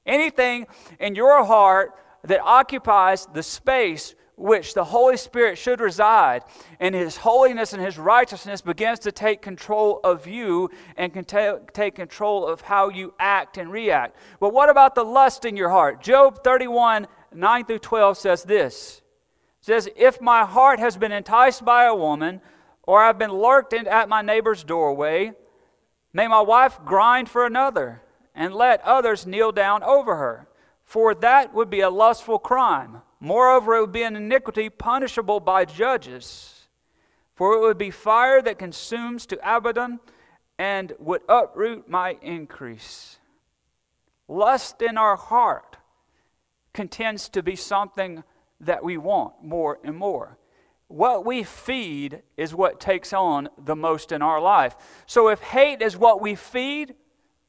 Anything 0.08 0.66
in 1.00 1.14
your 1.14 1.46
heart 1.46 1.92
that 2.24 2.42
occupies 2.42 3.28
the 3.32 3.44
space 3.44 4.16
which 4.38 4.74
the 4.74 4.84
Holy 4.84 5.16
Spirit 5.16 5.58
should 5.58 5.80
reside, 5.80 6.44
and 6.80 6.94
His 6.94 7.16
holiness 7.16 7.74
and 7.74 7.82
His 7.82 7.98
righteousness 7.98 8.62
begins 8.62 9.00
to 9.00 9.12
take 9.12 9.42
control 9.42 10.00
of 10.04 10.28
you 10.28 10.70
and 10.98 11.14
can 11.14 11.24
ta- 11.24 11.60
take 11.74 11.96
control 11.96 12.46
of 12.46 12.62
how 12.62 12.90
you 12.90 13.14
act 13.20 13.58
and 13.58 13.72
react. 13.72 14.18
But 14.40 14.52
what 14.52 14.70
about 14.70 14.96
the 14.96 15.06
lust 15.06 15.46
in 15.46 15.56
your 15.56 15.70
heart? 15.70 16.02
Job 16.02 16.44
31 16.44 17.08
9 17.36 17.65
through 17.65 17.80
12 17.80 18.18
says 18.18 18.44
this 18.44 19.01
it 19.60 19.65
says, 19.65 19.89
If 19.96 20.22
my 20.22 20.46
heart 20.46 20.80
has 20.80 20.98
been 20.98 21.12
enticed 21.12 21.65
by 21.65 21.86
a 21.86 21.96
woman, 21.96 22.42
or 22.84 23.01
I've 23.01 23.18
been 23.18 23.32
lurked 23.32 23.74
in, 23.74 23.88
at 23.88 24.10
my 24.10 24.22
neighbor's 24.22 24.63
doorway, 24.63 25.34
may 26.13 26.27
my 26.27 26.42
wife 26.42 26.80
grind 26.86 27.30
for 27.30 27.46
another, 27.46 28.01
and 28.34 28.54
let 28.54 28.82
others 28.82 29.25
kneel 29.25 29.51
down 29.51 29.82
over 29.84 30.18
her, 30.18 30.48
for 30.84 31.15
that 31.15 31.54
would 31.54 31.70
be 31.70 31.82
a 31.82 31.89
lustful 31.89 32.38
crime. 32.38 33.01
Moreover, 33.20 33.75
it 33.75 33.82
would 33.82 33.92
be 33.92 34.04
an 34.04 34.15
iniquity 34.15 34.70
punishable 34.70 35.39
by 35.39 35.65
judges, 35.65 36.68
for 37.34 37.56
it 37.56 37.60
would 37.62 37.77
be 37.77 37.92
fire 37.92 38.42
that 38.42 38.60
consumes 38.60 39.25
to 39.25 39.39
Abaddon 39.44 40.00
and 40.58 40.94
would 41.00 41.22
uproot 41.27 41.89
my 41.89 42.18
increase. 42.22 43.18
Lust 44.27 44.82
in 44.82 44.98
our 44.98 45.15
heart 45.15 45.75
contends 46.75 47.29
to 47.29 47.41
be 47.41 47.55
something 47.55 48.24
that 48.60 48.84
we 48.84 48.98
want 48.98 49.34
more 49.41 49.79
and 49.84 49.96
more. 49.96 50.38
What 50.88 51.25
we 51.25 51.41
feed 51.44 52.22
is 52.38 52.53
what 52.53 52.79
takes 52.79 53.13
on 53.13 53.50
the 53.58 53.75
most 53.75 54.12
in 54.12 54.22
our 54.22 54.39
life. 54.39 54.75
So 55.08 55.29
if 55.29 55.39
hate 55.39 55.82
is 55.82 55.98
what 55.98 56.22
we 56.22 56.36
feed, 56.36 56.94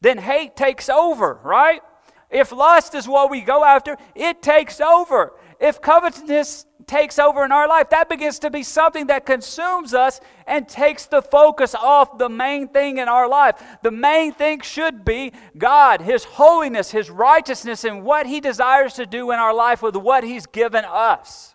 then 0.01 0.19
hate 0.19 0.57
takes 0.57 0.89
over, 0.89 1.41
right? 1.43 1.83
If 2.31 2.53
lust 2.53 2.95
is 2.95 3.07
what 3.07 3.31
we 3.31 3.41
go 3.41 3.65
after, 3.65 3.97
it 4.15 4.43
takes 4.43 4.81
over 4.81 5.33
if 5.61 5.81
covetousness 5.81 6.67
takes 6.87 7.19
over 7.19 7.45
in 7.45 7.53
our 7.53 7.69
life, 7.69 7.91
that 7.91 8.09
begins 8.09 8.39
to 8.41 8.51
be 8.51 8.63
something 8.63 9.09
that 9.09 9.27
consumes 9.27 9.95
us 9.95 10.21
and 10.47 10.69
takes 10.69 11.07
the 11.07 11.23
focus 11.23 11.75
off 11.75 12.19
the 12.19 12.29
main 12.29 12.69
thing 12.69 12.99
in 12.99 13.09
our 13.09 13.29
life. 13.29 13.63
The 13.83 13.91
main 13.91 14.33
thing 14.33 14.61
should 14.61 15.05
be 15.05 15.33
God, 15.57 16.01
His 16.01 16.25
holiness, 16.25 16.91
His 16.91 17.11
righteousness, 17.11 17.85
and 17.85 18.05
what 18.05 18.27
He 18.27 18.41
desires 18.41 18.95
to 18.95 19.07
do 19.07 19.31
in 19.33 19.39
our 19.39 19.55
life 19.55 19.83
with 19.83 19.97
what 19.97 20.25
He's 20.25 20.47
given 20.47 20.85
us. 20.85 21.55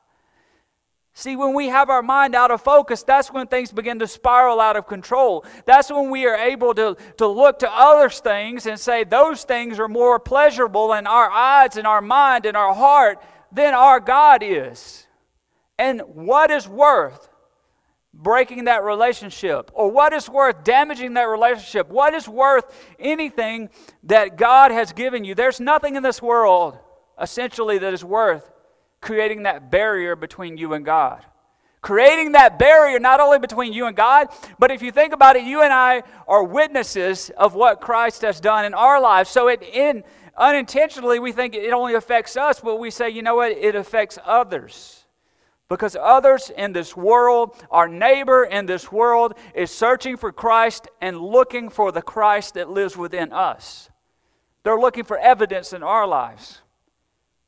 See, 1.14 1.36
when 1.36 1.54
we 1.54 1.68
have 1.68 1.90
our 1.90 2.02
mind 2.02 2.36
out 2.36 2.52
of 2.52 2.62
focus, 2.62 3.04
that's 3.04 3.32
when 3.32 3.48
things 3.48 3.72
begin 3.72 4.00
to 4.00 4.08
spiral 4.08 4.62
out 4.62 4.78
of 4.78 4.88
control. 4.88 5.46
That's 5.66 5.92
when 5.92 6.10
we 6.10 6.26
are 6.26 6.38
able 6.38 6.74
to, 6.74 6.96
to 7.18 7.28
look 7.28 7.60
to 7.60 7.72
other 7.72 8.10
things 8.10 8.66
and 8.66 8.80
say 8.80 9.04
those 9.04 9.44
things 9.44 9.78
are 9.78 9.90
more 9.90 10.20
pleasurable 10.20 10.94
in 10.94 11.06
our 11.08 11.30
eyes 11.30 11.76
and 11.76 11.86
our 11.86 12.02
mind 12.02 12.46
and 12.46 12.56
our 12.56 12.74
heart 12.74 13.22
than 13.52 13.74
our 13.74 14.00
God 14.00 14.44
is. 14.44 15.06
And 15.78 16.02
what 16.02 16.52
is 16.52 16.68
worth 16.68 17.30
breaking 18.14 18.66
that 18.66 18.84
relationship? 18.84 19.72
Or 19.74 19.90
what 19.90 20.14
is 20.14 20.30
worth 20.30 20.64
damaging 20.64 21.14
that 21.16 21.24
relationship? 21.24 21.90
What 21.90 22.14
is 22.14 22.28
worth 22.28 22.66
anything 23.00 23.70
that 24.04 24.38
God 24.38 24.72
has 24.72 24.94
given 24.94 25.24
you? 25.24 25.36
There's 25.36 25.60
nothing 25.60 25.96
in 25.96 26.04
this 26.04 26.22
world, 26.22 26.78
essentially, 27.20 27.78
that 27.80 27.94
is 27.94 28.04
worth 28.04 28.52
creating 29.00 29.44
that 29.44 29.72
barrier 29.72 30.16
between 30.16 30.58
you 30.58 30.74
and 30.74 30.86
God. 30.86 31.26
Creating 31.82 32.34
that 32.34 32.60
barrier 32.60 33.00
not 33.00 33.20
only 33.20 33.40
between 33.40 33.74
you 33.74 33.88
and 33.88 33.96
God, 33.96 34.28
but 34.60 34.70
if 34.70 34.84
you 34.84 34.92
think 34.92 35.14
about 35.14 35.36
it, 35.36 35.44
you 35.44 35.64
and 35.64 35.74
I 35.74 36.04
are 36.28 36.44
witnesses 36.44 37.32
of 37.36 37.56
what 37.56 37.82
Christ 37.82 38.22
has 38.22 38.40
done 38.40 38.66
in 38.66 38.76
our 38.76 39.02
lives. 39.02 39.32
So 39.32 39.48
it 39.48 39.64
in 39.64 40.04
unintentionally 40.38 41.20
we 41.20 41.32
think 41.32 41.56
it 41.56 41.74
only 41.74 41.94
affects 41.94 42.38
us, 42.38 42.60
but 42.60 42.78
we 42.78 42.92
say, 42.92 43.10
you 43.10 43.22
know 43.22 43.36
what, 43.36 43.52
it 43.52 43.76
affects 43.76 44.18
others. 44.26 45.06
Because 45.70 45.96
others 45.96 46.52
in 46.56 46.74
this 46.74 46.98
world, 46.98 47.56
our 47.72 47.88
neighbor 47.88 48.44
in 48.44 48.66
this 48.66 48.92
world, 48.92 49.36
is 49.56 49.72
searching 49.72 50.18
for 50.18 50.32
Christ 50.32 50.88
and 51.00 51.18
looking 51.18 51.70
for 51.70 51.94
the 51.94 52.02
Christ 52.02 52.56
that 52.56 52.70
lives 52.70 52.98
within 52.98 53.32
us. 53.32 53.90
They're 54.64 54.80
looking 54.80 55.06
for 55.06 55.18
evidence 55.18 55.74
in 55.74 55.82
our 55.82 56.06
lives. 56.06 56.62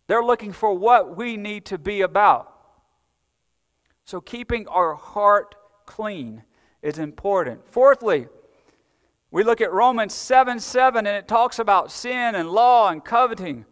They're 0.08 0.24
looking 0.24 0.54
for 0.54 0.74
what 0.74 1.18
we 1.18 1.38
need 1.38 1.66
to 1.66 1.78
be 1.78 2.02
about. 2.02 2.50
So, 4.06 4.20
keeping 4.20 4.68
our 4.68 4.96
heart 4.96 5.56
clean 5.86 6.44
is 6.82 7.00
important. 7.00 7.68
Fourthly, 7.70 8.28
we 9.34 9.44
look 9.44 9.62
at 9.62 9.74
Romans 9.74 10.13
7 10.13 10.60
7, 10.60 11.08
and 11.08 11.18
it 11.18 11.28
talks 11.28 11.58
about 11.58 11.92
sin 11.92 12.36
and 12.36 12.52
law 12.52 12.90
and 12.90 13.04
coveting. 13.04 13.66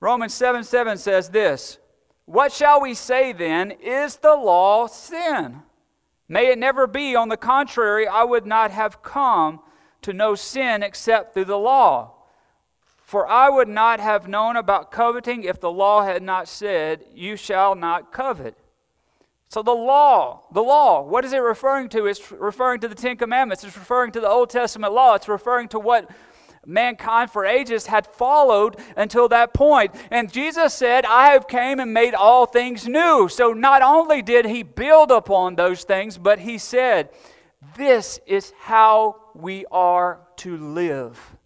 Romans 0.00 0.34
7 0.34 0.64
7 0.64 0.98
says 0.98 1.30
this 1.30 1.78
What 2.24 2.52
shall 2.52 2.80
we 2.80 2.92
say 2.92 3.32
then? 3.32 3.70
Is 3.70 4.16
the 4.16 4.34
law 4.34 4.88
sin? 4.88 5.62
May 6.28 6.50
it 6.50 6.58
never 6.58 6.88
be. 6.88 7.14
On 7.14 7.28
the 7.28 7.36
contrary, 7.36 8.08
I 8.08 8.24
would 8.24 8.46
not 8.46 8.72
have 8.72 9.00
come 9.00 9.60
to 10.02 10.12
know 10.12 10.34
sin 10.34 10.82
except 10.82 11.34
through 11.34 11.44
the 11.44 11.56
law. 11.56 12.14
For 12.96 13.28
I 13.28 13.48
would 13.48 13.68
not 13.68 14.00
have 14.00 14.26
known 14.26 14.56
about 14.56 14.90
coveting 14.90 15.44
if 15.44 15.60
the 15.60 15.70
law 15.70 16.02
had 16.02 16.24
not 16.24 16.48
said, 16.48 17.04
You 17.14 17.36
shall 17.36 17.76
not 17.76 18.12
covet. 18.12 18.58
So 19.48 19.62
the 19.62 19.72
law, 19.72 20.42
the 20.52 20.62
law, 20.62 21.02
what 21.02 21.24
is 21.24 21.32
it 21.32 21.38
referring 21.38 21.88
to? 21.90 22.06
It's 22.06 22.32
referring 22.32 22.80
to 22.80 22.88
the 22.88 22.94
Ten 22.94 23.16
Commandments. 23.16 23.62
It's 23.62 23.76
referring 23.76 24.12
to 24.12 24.20
the 24.20 24.28
Old 24.28 24.50
Testament 24.50 24.92
law. 24.92 25.14
It's 25.14 25.28
referring 25.28 25.68
to 25.68 25.78
what 25.78 26.10
mankind 26.66 27.30
for 27.30 27.46
ages 27.46 27.86
had 27.86 28.06
followed 28.06 28.76
until 28.96 29.28
that 29.28 29.54
point. 29.54 29.94
And 30.10 30.32
Jesus 30.32 30.74
said, 30.74 31.04
I 31.04 31.28
have 31.28 31.46
came 31.46 31.78
and 31.78 31.94
made 31.94 32.14
all 32.14 32.44
things 32.46 32.88
new. 32.88 33.28
So 33.28 33.52
not 33.52 33.82
only 33.82 34.20
did 34.20 34.46
he 34.46 34.64
build 34.64 35.12
upon 35.12 35.54
those 35.54 35.84
things, 35.84 36.18
but 36.18 36.40
he 36.40 36.58
said, 36.58 37.10
This 37.76 38.18
is 38.26 38.52
how 38.58 39.16
we 39.34 39.64
are 39.70 40.20
to 40.38 40.56
live. 40.56 41.36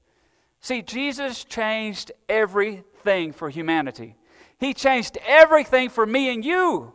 See, 0.63 0.83
Jesus 0.83 1.45
changed 1.45 2.13
everything 2.29 3.33
for 3.33 3.51
humanity. 3.51 4.17
He 4.59 4.75
changed 4.75 5.19
everything 5.27 5.89
for 5.89 6.05
me 6.05 6.33
and 6.33 6.45
you. 6.45 6.95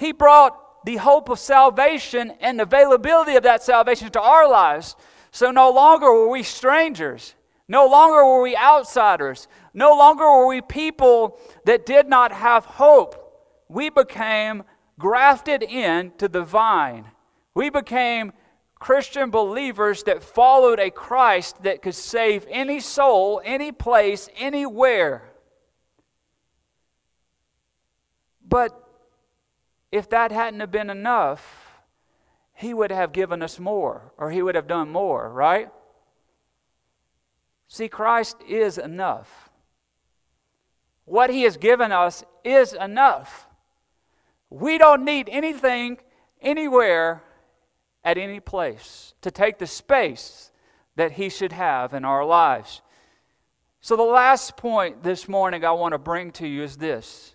He 0.00 0.12
brought 0.12 0.86
the 0.86 0.96
hope 0.96 1.28
of 1.28 1.38
salvation 1.38 2.32
and 2.40 2.58
availability 2.58 3.36
of 3.36 3.42
that 3.42 3.62
salvation 3.62 4.10
to 4.12 4.20
our 4.20 4.48
lives. 4.48 4.96
So 5.30 5.50
no 5.50 5.70
longer 5.70 6.10
were 6.10 6.30
we 6.30 6.42
strangers. 6.42 7.34
No 7.68 7.86
longer 7.86 8.24
were 8.24 8.40
we 8.40 8.56
outsiders. 8.56 9.46
No 9.74 9.94
longer 9.94 10.24
were 10.24 10.46
we 10.46 10.62
people 10.62 11.38
that 11.66 11.84
did 11.84 12.08
not 12.08 12.32
have 12.32 12.64
hope. 12.64 13.14
We 13.68 13.90
became 13.90 14.62
grafted 14.98 15.62
in 15.62 16.12
to 16.16 16.28
the 16.28 16.44
vine. 16.44 17.04
We 17.54 17.68
became 17.68 18.32
Christian 18.78 19.28
believers 19.28 20.04
that 20.04 20.22
followed 20.22 20.80
a 20.80 20.90
Christ 20.90 21.62
that 21.64 21.82
could 21.82 21.94
save 21.94 22.46
any 22.48 22.80
soul, 22.80 23.42
any 23.44 23.70
place, 23.70 24.30
anywhere. 24.38 25.30
But 28.48 28.89
if 29.92 30.08
that 30.10 30.32
hadn't 30.32 30.60
have 30.60 30.70
been 30.70 30.90
enough, 30.90 31.82
he 32.54 32.74
would 32.74 32.90
have 32.90 33.12
given 33.12 33.42
us 33.42 33.58
more, 33.58 34.12
or 34.18 34.30
he 34.30 34.42
would 34.42 34.54
have 34.54 34.66
done 34.66 34.90
more, 34.90 35.30
right? 35.30 35.70
See, 37.68 37.88
Christ 37.88 38.36
is 38.48 38.78
enough. 38.78 39.50
What 41.04 41.30
he 41.30 41.42
has 41.42 41.56
given 41.56 41.92
us 41.92 42.24
is 42.44 42.72
enough. 42.72 43.48
We 44.50 44.78
don't 44.78 45.04
need 45.04 45.28
anything 45.30 45.98
anywhere 46.40 47.22
at 48.04 48.18
any 48.18 48.40
place 48.40 49.14
to 49.22 49.30
take 49.30 49.58
the 49.58 49.66
space 49.66 50.50
that 50.96 51.12
He 51.12 51.28
should 51.28 51.52
have 51.52 51.94
in 51.94 52.04
our 52.04 52.24
lives. 52.24 52.82
So, 53.80 53.96
the 53.96 54.02
last 54.02 54.56
point 54.56 55.02
this 55.02 55.28
morning 55.28 55.64
I 55.64 55.72
want 55.72 55.92
to 55.92 55.98
bring 55.98 56.32
to 56.32 56.46
you 56.46 56.62
is 56.62 56.76
this 56.76 57.34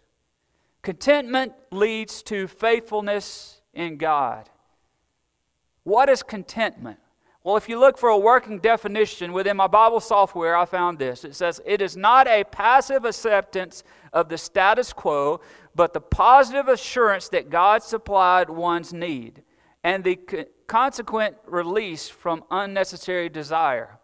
contentment 0.86 1.51
leads 1.72 2.22
to 2.22 2.48
faithfulness 2.48 3.60
in 3.74 3.98
God. 3.98 4.50
What 5.84 6.10
is 6.10 6.22
contentment? 6.22 7.00
Well, 7.44 7.58
if 7.58 7.68
you 7.68 7.80
look 7.80 7.98
for 7.98 8.10
a 8.10 8.18
working 8.18 8.60
definition 8.60 9.34
within 9.34 9.58
my 9.58 9.65
Bible 9.68 10.00
software, 10.00 10.56
I 10.56 10.65
found 10.65 11.00
this. 11.00 11.25
It 11.25 11.36
says, 11.36 11.60
It 11.65 11.82
is 11.82 11.98
not 11.98 12.27
a 12.27 12.44
passive 12.44 13.04
acceptance 13.04 13.84
of 14.13 14.30
the 14.30 14.38
status 14.38 14.94
quo, 14.94 15.42
but 15.74 15.94
the 15.94 16.01
positive 16.01 16.68
assurance 16.68 17.30
that 17.30 17.50
God 17.50 17.82
supplied 17.82 18.50
one's 18.50 18.94
need 18.94 19.42
and 19.84 20.04
the 20.04 20.20
consequent 20.68 21.36
release 21.46 22.10
from 22.10 22.44
unnecessary 22.51 23.30
desire. 23.30 23.98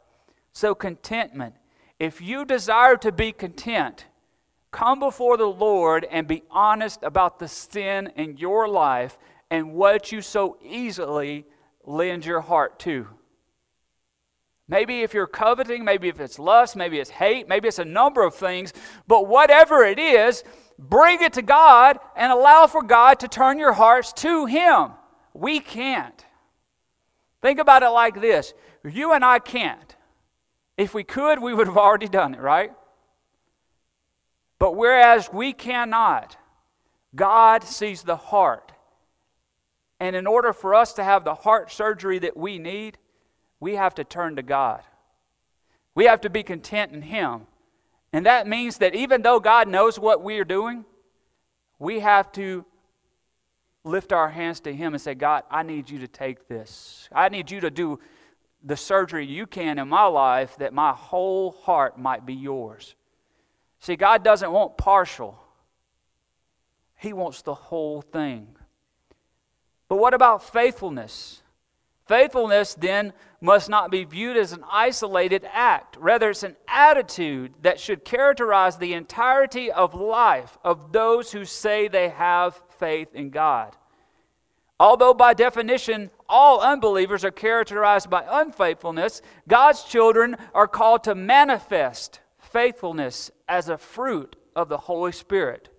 So, 0.51 0.73
contentment. 0.73 1.55
If 1.99 2.21
you 2.21 2.43
desire 2.43 2.97
to 2.97 3.11
be 3.11 3.31
content, 3.31 4.05
come 4.71 4.99
before 4.99 5.37
the 5.37 5.45
Lord 5.45 6.05
and 6.09 6.27
be 6.27 6.43
honest 6.49 7.03
about 7.03 7.39
the 7.39 7.47
sin 7.47 8.11
in 8.15 8.37
your 8.37 8.67
life 8.67 9.17
and 9.49 9.73
what 9.73 10.11
you 10.11 10.21
so 10.21 10.57
easily 10.63 11.45
lend 11.85 12.25
your 12.25 12.41
heart 12.41 12.79
to. 12.79 13.07
Maybe 14.67 15.01
if 15.01 15.13
you're 15.13 15.27
coveting, 15.27 15.83
maybe 15.83 16.07
if 16.07 16.21
it's 16.21 16.39
lust, 16.39 16.77
maybe 16.77 16.99
it's 16.99 17.09
hate, 17.09 17.49
maybe 17.49 17.67
it's 17.67 17.79
a 17.79 17.85
number 17.85 18.23
of 18.23 18.33
things, 18.33 18.71
but 19.05 19.27
whatever 19.27 19.83
it 19.83 19.99
is, 19.99 20.45
bring 20.79 21.21
it 21.21 21.33
to 21.33 21.41
God 21.41 21.99
and 22.15 22.31
allow 22.31 22.67
for 22.67 22.81
God 22.81 23.19
to 23.19 23.27
turn 23.27 23.59
your 23.59 23.73
hearts 23.73 24.13
to 24.13 24.45
Him. 24.45 24.91
We 25.33 25.59
can't. 25.59 26.25
Think 27.41 27.59
about 27.59 27.83
it 27.83 27.89
like 27.89 28.21
this 28.21 28.53
you 28.85 29.11
and 29.11 29.25
I 29.25 29.39
can't. 29.39 29.95
If 30.77 30.93
we 30.93 31.03
could, 31.03 31.41
we 31.41 31.53
would 31.53 31.67
have 31.67 31.77
already 31.77 32.07
done 32.07 32.33
it, 32.33 32.39
right? 32.39 32.71
But 34.61 34.75
whereas 34.75 35.33
we 35.33 35.53
cannot, 35.53 36.37
God 37.15 37.63
sees 37.63 38.03
the 38.03 38.15
heart. 38.15 38.71
And 39.99 40.15
in 40.15 40.27
order 40.27 40.53
for 40.53 40.75
us 40.75 40.93
to 40.93 41.03
have 41.03 41.23
the 41.23 41.33
heart 41.33 41.71
surgery 41.71 42.19
that 42.19 42.37
we 42.37 42.59
need, 42.59 42.99
we 43.59 43.73
have 43.73 43.95
to 43.95 44.03
turn 44.03 44.35
to 44.35 44.43
God. 44.43 44.83
We 45.95 46.05
have 46.05 46.21
to 46.21 46.29
be 46.29 46.43
content 46.43 46.91
in 46.91 47.01
Him. 47.01 47.47
And 48.13 48.27
that 48.27 48.45
means 48.45 48.77
that 48.77 48.93
even 48.93 49.23
though 49.23 49.39
God 49.39 49.67
knows 49.67 49.97
what 49.97 50.21
we 50.21 50.37
are 50.37 50.45
doing, 50.45 50.85
we 51.79 52.01
have 52.01 52.31
to 52.33 52.63
lift 53.83 54.13
our 54.13 54.29
hands 54.29 54.59
to 54.59 54.71
Him 54.71 54.93
and 54.93 55.01
say, 55.01 55.15
God, 55.15 55.41
I 55.49 55.63
need 55.63 55.89
you 55.89 55.97
to 55.97 56.07
take 56.07 56.47
this. 56.47 57.09
I 57.11 57.29
need 57.29 57.49
you 57.49 57.61
to 57.61 57.71
do 57.71 57.99
the 58.63 58.77
surgery 58.77 59.25
you 59.25 59.47
can 59.47 59.79
in 59.79 59.87
my 59.87 60.05
life 60.05 60.55
that 60.57 60.71
my 60.71 60.91
whole 60.91 61.49
heart 61.49 61.97
might 61.97 62.27
be 62.27 62.35
yours. 62.35 62.93
See, 63.81 63.95
God 63.95 64.23
doesn't 64.23 64.51
want 64.51 64.77
partial, 64.77 65.37
He 66.95 67.13
wants 67.13 67.41
the 67.41 67.55
whole 67.55 68.01
thing. 68.01 68.55
But 69.89 69.97
what 69.97 70.13
about 70.13 70.43
faithfulness? 70.43 71.41
Faithfulness 72.07 72.75
then 72.75 73.13
must 73.41 73.69
not 73.69 73.89
be 73.89 74.03
viewed 74.03 74.37
as 74.37 74.51
an 74.51 74.63
isolated 74.71 75.45
act. 75.51 75.97
Rather, 75.99 76.29
it's 76.29 76.43
an 76.43 76.55
attitude 76.67 77.53
that 77.61 77.79
should 77.79 78.05
characterize 78.05 78.77
the 78.77 78.93
entirety 78.93 79.71
of 79.71 79.93
life 79.93 80.57
of 80.63 80.91
those 80.91 81.31
who 81.31 81.43
say 81.43 81.87
they 81.87 82.09
have 82.09 82.61
faith 82.77 83.15
in 83.15 83.29
God. 83.29 83.75
Although, 84.79 85.13
by 85.13 85.33
definition, 85.33 86.09
all 86.27 86.61
unbelievers 86.61 87.25
are 87.25 87.31
characterized 87.31 88.09
by 88.09 88.25
unfaithfulness, 88.29 89.21
God's 89.47 89.83
children 89.83 90.37
are 90.53 90.67
called 90.67 91.03
to 91.05 91.15
manifest 91.15 92.19
faithfulness 92.51 93.31
as 93.47 93.69
a 93.69 93.77
fruit 93.77 94.35
of 94.55 94.69
the 94.69 94.77
Holy 94.77 95.11
Spirit. 95.11 95.69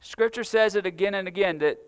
Scripture 0.00 0.44
says 0.44 0.74
it 0.74 0.84
again 0.84 1.14
and 1.14 1.28
again 1.28 1.58
that 1.58 1.78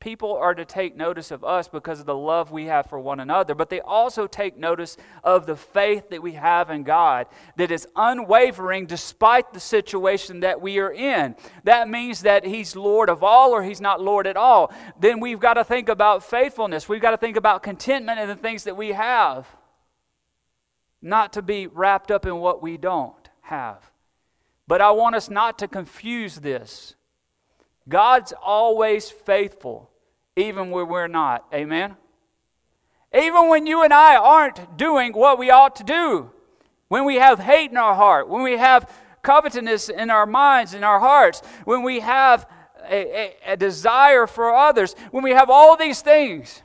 people 0.00 0.34
are 0.34 0.54
to 0.54 0.64
take 0.64 0.96
notice 0.96 1.30
of 1.30 1.44
us 1.44 1.68
because 1.68 2.00
of 2.00 2.06
the 2.06 2.14
love 2.14 2.50
we 2.50 2.64
have 2.64 2.86
for 2.86 2.98
one 2.98 3.20
another, 3.20 3.54
but 3.54 3.68
they 3.68 3.80
also 3.80 4.26
take 4.26 4.56
notice 4.56 4.96
of 5.22 5.44
the 5.44 5.54
faith 5.54 6.08
that 6.08 6.22
we 6.22 6.32
have 6.32 6.70
in 6.70 6.82
God 6.82 7.26
that 7.56 7.70
is 7.70 7.86
unwavering 7.94 8.86
despite 8.86 9.52
the 9.52 9.60
situation 9.60 10.40
that 10.40 10.60
we 10.60 10.78
are 10.78 10.90
in. 10.90 11.36
That 11.64 11.88
means 11.90 12.22
that 12.22 12.46
He's 12.46 12.74
Lord 12.74 13.10
of 13.10 13.22
all 13.22 13.52
or 13.52 13.62
He's 13.62 13.80
not 13.80 14.00
Lord 14.00 14.26
at 14.26 14.38
all. 14.38 14.72
Then 14.98 15.20
we've 15.20 15.38
got 15.38 15.54
to 15.54 15.64
think 15.64 15.90
about 15.90 16.24
faithfulness. 16.24 16.88
We've 16.88 17.02
got 17.02 17.10
to 17.10 17.18
think 17.18 17.36
about 17.36 17.62
contentment 17.62 18.18
in 18.18 18.28
the 18.28 18.36
things 18.36 18.64
that 18.64 18.78
we 18.78 18.92
have, 18.92 19.46
not 21.02 21.32
to 21.34 21.42
be 21.42 21.66
wrapped 21.66 22.10
up 22.10 22.26
in 22.26 22.36
what 22.36 22.62
we 22.62 22.76
don't 22.76 23.28
have. 23.42 23.90
But 24.66 24.80
I 24.80 24.90
want 24.92 25.16
us 25.16 25.28
not 25.28 25.58
to 25.58 25.68
confuse 25.68 26.36
this. 26.36 26.94
God's 27.88 28.32
always 28.40 29.10
faithful 29.10 29.90
even 30.36 30.70
when 30.70 30.88
we're 30.88 31.08
not. 31.08 31.46
Amen? 31.52 31.96
Even 33.12 33.48
when 33.48 33.66
you 33.66 33.82
and 33.82 33.92
I 33.92 34.16
aren't 34.16 34.76
doing 34.76 35.12
what 35.12 35.38
we 35.38 35.50
ought 35.50 35.76
to 35.76 35.84
do, 35.84 36.30
when 36.88 37.04
we 37.04 37.16
have 37.16 37.40
hate 37.40 37.70
in 37.70 37.76
our 37.76 37.94
heart, 37.94 38.28
when 38.28 38.42
we 38.42 38.56
have 38.56 38.90
covetousness 39.22 39.88
in 39.88 40.10
our 40.10 40.26
minds, 40.26 40.74
in 40.74 40.84
our 40.84 41.00
hearts, 41.00 41.42
when 41.64 41.82
we 41.82 42.00
have 42.00 42.48
a, 42.88 42.94
a, 42.94 43.36
a 43.52 43.56
desire 43.56 44.26
for 44.26 44.54
others, 44.54 44.94
when 45.10 45.24
we 45.24 45.32
have 45.32 45.50
all 45.50 45.76
these 45.76 46.02
things, 46.02 46.62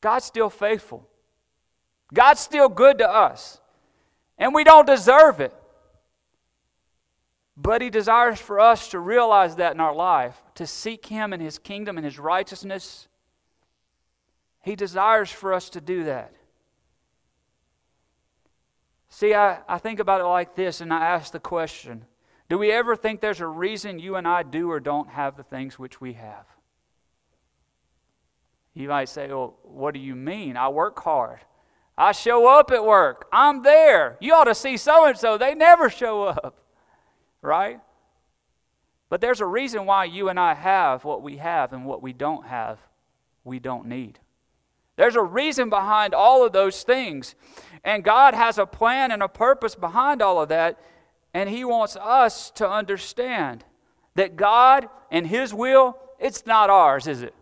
God's 0.00 0.24
still 0.24 0.50
faithful. 0.50 1.08
God's 2.12 2.40
still 2.40 2.68
good 2.68 2.98
to 2.98 3.10
us. 3.10 3.60
And 4.38 4.54
we 4.54 4.64
don't 4.64 4.86
deserve 4.86 5.40
it. 5.40 5.54
But 7.56 7.80
He 7.80 7.90
desires 7.90 8.38
for 8.38 8.60
us 8.60 8.88
to 8.88 8.98
realize 8.98 9.56
that 9.56 9.74
in 9.74 9.80
our 9.80 9.94
life, 9.94 10.40
to 10.56 10.66
seek 10.66 11.06
Him 11.06 11.32
and 11.32 11.42
His 11.42 11.58
kingdom 11.58 11.96
and 11.96 12.04
His 12.04 12.18
righteousness. 12.18 13.08
He 14.62 14.76
desires 14.76 15.30
for 15.30 15.54
us 15.54 15.70
to 15.70 15.80
do 15.80 16.04
that. 16.04 16.32
See, 19.08 19.32
I, 19.32 19.60
I 19.66 19.78
think 19.78 20.00
about 20.00 20.20
it 20.20 20.24
like 20.24 20.54
this, 20.56 20.82
and 20.82 20.92
I 20.92 21.06
ask 21.06 21.32
the 21.32 21.40
question 21.40 22.04
Do 22.50 22.58
we 22.58 22.70
ever 22.70 22.94
think 22.94 23.20
there's 23.20 23.40
a 23.40 23.46
reason 23.46 23.98
you 23.98 24.16
and 24.16 24.28
I 24.28 24.42
do 24.42 24.70
or 24.70 24.78
don't 24.78 25.08
have 25.08 25.36
the 25.36 25.42
things 25.42 25.78
which 25.78 26.00
we 26.00 26.12
have? 26.12 26.44
You 28.74 28.88
might 28.88 29.08
say, 29.08 29.28
Well, 29.28 29.56
what 29.62 29.94
do 29.94 30.00
you 30.00 30.14
mean? 30.14 30.58
I 30.58 30.68
work 30.68 31.00
hard. 31.02 31.40
I 31.98 32.12
show 32.12 32.46
up 32.46 32.70
at 32.70 32.84
work. 32.84 33.26
I'm 33.32 33.62
there. 33.62 34.18
You 34.20 34.34
ought 34.34 34.44
to 34.44 34.54
see 34.54 34.76
so 34.76 35.06
and 35.06 35.16
so. 35.16 35.38
They 35.38 35.54
never 35.54 35.88
show 35.88 36.24
up 36.24 36.60
right? 37.46 37.80
But 39.08 39.20
there's 39.20 39.40
a 39.40 39.46
reason 39.46 39.86
why 39.86 40.04
you 40.04 40.28
and 40.28 40.38
I 40.38 40.54
have 40.54 41.04
what 41.04 41.22
we 41.22 41.36
have 41.36 41.72
and 41.72 41.86
what 41.86 42.02
we 42.02 42.12
don't 42.12 42.46
have, 42.46 42.78
we 43.44 43.58
don't 43.58 43.86
need. 43.86 44.18
There's 44.96 45.14
a 45.14 45.22
reason 45.22 45.70
behind 45.70 46.14
all 46.14 46.44
of 46.44 46.52
those 46.52 46.82
things. 46.82 47.34
And 47.84 48.02
God 48.02 48.34
has 48.34 48.58
a 48.58 48.66
plan 48.66 49.12
and 49.12 49.22
a 49.22 49.28
purpose 49.28 49.74
behind 49.74 50.22
all 50.22 50.42
of 50.42 50.48
that. 50.48 50.80
And 51.32 51.48
He 51.48 51.64
wants 51.64 51.96
us 51.96 52.50
to 52.52 52.68
understand 52.68 53.64
that 54.14 54.36
God 54.36 54.88
and 55.10 55.26
His 55.26 55.54
will, 55.54 55.98
it's 56.18 56.46
not 56.46 56.70
ours, 56.70 57.06
is 57.06 57.22
it? 57.22 57.34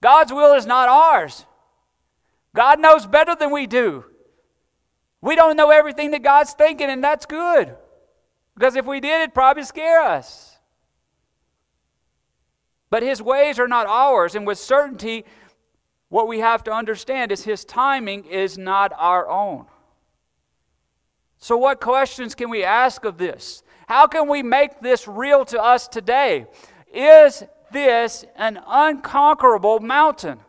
God's 0.00 0.32
will 0.32 0.54
is 0.54 0.66
not 0.66 0.88
ours. 0.88 1.44
God 2.58 2.80
knows 2.80 3.06
better 3.06 3.36
than 3.36 3.52
we 3.52 3.68
do. 3.68 4.04
We 5.20 5.36
don't 5.36 5.56
know 5.56 5.70
everything 5.70 6.10
that 6.10 6.24
God's 6.24 6.54
thinking, 6.54 6.90
and 6.90 7.04
that's 7.04 7.24
good. 7.24 7.76
Because 8.56 8.74
if 8.74 8.84
we 8.84 8.98
did, 8.98 9.20
it'd 9.20 9.32
probably 9.32 9.62
scare 9.62 10.02
us. 10.02 10.58
But 12.90 13.04
his 13.04 13.22
ways 13.22 13.60
are 13.60 13.68
not 13.68 13.86
ours, 13.86 14.34
and 14.34 14.44
with 14.44 14.58
certainty, 14.58 15.24
what 16.08 16.26
we 16.26 16.40
have 16.40 16.64
to 16.64 16.72
understand 16.72 17.30
is 17.30 17.44
his 17.44 17.64
timing 17.64 18.24
is 18.24 18.58
not 18.58 18.92
our 18.96 19.28
own. 19.28 19.66
So, 21.38 21.56
what 21.56 21.80
questions 21.80 22.34
can 22.34 22.50
we 22.50 22.64
ask 22.64 23.04
of 23.04 23.18
this? 23.18 23.62
How 23.86 24.08
can 24.08 24.28
we 24.28 24.42
make 24.42 24.80
this 24.80 25.06
real 25.06 25.44
to 25.44 25.62
us 25.62 25.86
today? 25.86 26.46
Is 26.92 27.44
this 27.70 28.24
an 28.34 28.58
unconquerable 28.66 29.78
mountain? 29.78 30.40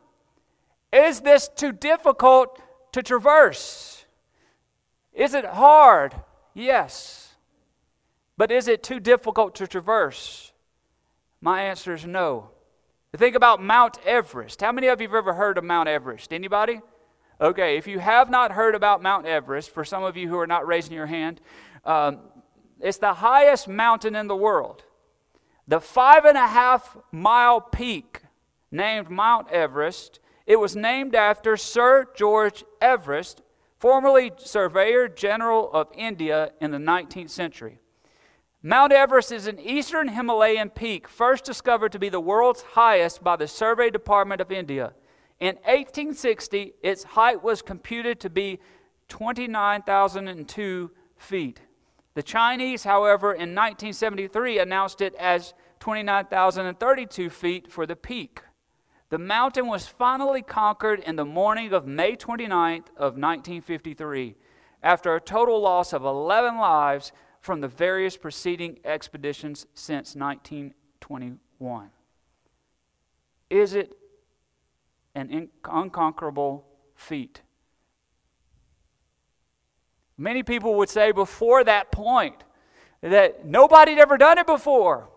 Is 0.91 1.21
this 1.21 1.47
too 1.47 1.71
difficult 1.71 2.62
to 2.93 3.04
traverse? 3.04 4.06
Is 5.13 5.34
it 5.34 5.45
hard? 5.45 6.15
Yes. 6.54 7.36
But 8.38 8.52
is 8.52 8.67
it 8.67 8.84
too 8.84 8.99
difficult 8.99 9.56
to 9.56 9.67
traverse? 9.67 10.52
My 11.41 11.63
answer 11.63 11.93
is 11.93 12.06
no. 12.06 12.52
Think 13.15 13.36
about 13.36 13.62
Mount 13.62 13.97
Everest. 14.06 14.62
How 14.62 14.71
many 14.71 14.88
of 14.88 15.02
you 15.02 15.08
have 15.08 15.15
ever 15.15 15.34
heard 15.34 15.58
of 15.58 15.63
Mount 15.63 15.89
Everest? 15.89 16.32
Anybody? 16.32 16.82
Okay, 17.41 17.78
if 17.78 17.88
you 17.88 17.99
have 17.99 18.30
not 18.30 18.52
heard 18.52 18.75
about 18.75 19.02
Mount 19.02 19.25
Everest, 19.25 19.71
for 19.71 19.84
some 19.84 20.04
of 20.04 20.17
you 20.17 20.28
who 20.28 20.38
are 20.38 20.47
not 20.47 20.67
raising 20.67 20.93
your 20.93 21.06
hand, 21.06 21.41
um, 21.86 22.19
it's 22.80 22.97
the 22.97 23.15
highest 23.15 23.67
mountain 23.67 24.15
in 24.15 24.28
the 24.28 24.36
world. 24.36 24.84
The 25.67 25.80
five 25.80 26.25
and 26.25 26.38
a 26.38 26.47
half 26.47 26.97
mile 27.12 27.62
peak 27.62 28.21
named 28.71 29.10
Mount 29.10 29.49
Everest, 29.49 30.19
it 30.49 30.59
was 30.59 30.75
named 30.75 31.13
after 31.13 31.55
Sir 31.55 32.07
George 32.15 32.65
Everest, 32.81 33.43
formerly 33.77 34.31
Surveyor 34.38 35.07
General 35.07 35.71
of 35.71 35.89
India 35.95 36.51
in 36.59 36.71
the 36.71 36.79
19th 36.79 37.29
century. 37.29 37.79
Mount 38.63 38.91
Everest 38.91 39.31
is 39.31 39.45
an 39.45 39.59
eastern 39.59 40.07
Himalayan 40.07 40.71
peak 40.71 41.07
first 41.07 41.45
discovered 41.45 41.91
to 41.91 41.99
be 41.99 42.09
the 42.09 42.19
world's 42.19 42.63
highest 42.63 43.23
by 43.23 43.35
the 43.35 43.47
Survey 43.47 43.91
Department 43.91 44.41
of 44.41 44.51
India. 44.51 44.93
In 45.39 45.55
1860, 45.57 46.73
its 46.81 47.03
height 47.03 47.43
was 47.43 47.62
computed 47.62 48.19
to 48.21 48.29
be 48.31 48.59
29,002 49.07 50.89
feet. 51.15 51.62
The 52.15 52.23
Chinese, 52.23 52.83
however, 52.83 53.33
in 53.33 53.53
1973 53.53 54.57
announced 54.57 55.01
it 55.01 55.13
as 55.13 55.53
29,032 55.79 57.29
feet 57.29 57.71
for 57.71 57.85
the 57.85 57.95
peak. 57.95 58.41
The 59.10 59.17
mountain 59.17 59.67
was 59.67 59.88
finally 59.88 60.43
conquered 60.43 61.00
in 61.00 61.15
the 61.15 61.26
morning 61.26 61.74
of 61.74 61.88
May 61.88 62.15
29th 62.15 62.89
of 62.95 63.17
1953 63.17 64.36
after 64.84 65.15
a 65.15 65.22
total 65.22 65.60
loss 65.60 65.93
of 65.93 66.06
11 66.06 66.58
lives 66.60 67.12
from 67.41 67.62
the 67.62 67.67
various 67.67 68.17
preceding 68.17 68.80
expeditions 68.86 69.65
since 69.74 70.15
1921. 70.15 71.89
Is 73.50 73.74
it 73.74 73.98
an 75.15 75.50
unconquerable 75.65 76.65
feat? 76.95 77.41
Many 80.17 80.43
people 80.43 80.76
would 80.76 80.89
say 80.89 81.12
before 81.12 81.63
that 81.63 81.91
point 81.91 82.43
that 83.02 83.45
nobody 83.45 83.93
had 83.93 84.02
ever 84.02 84.17
done 84.17 84.38
it 84.38 84.45
before. 84.45 85.09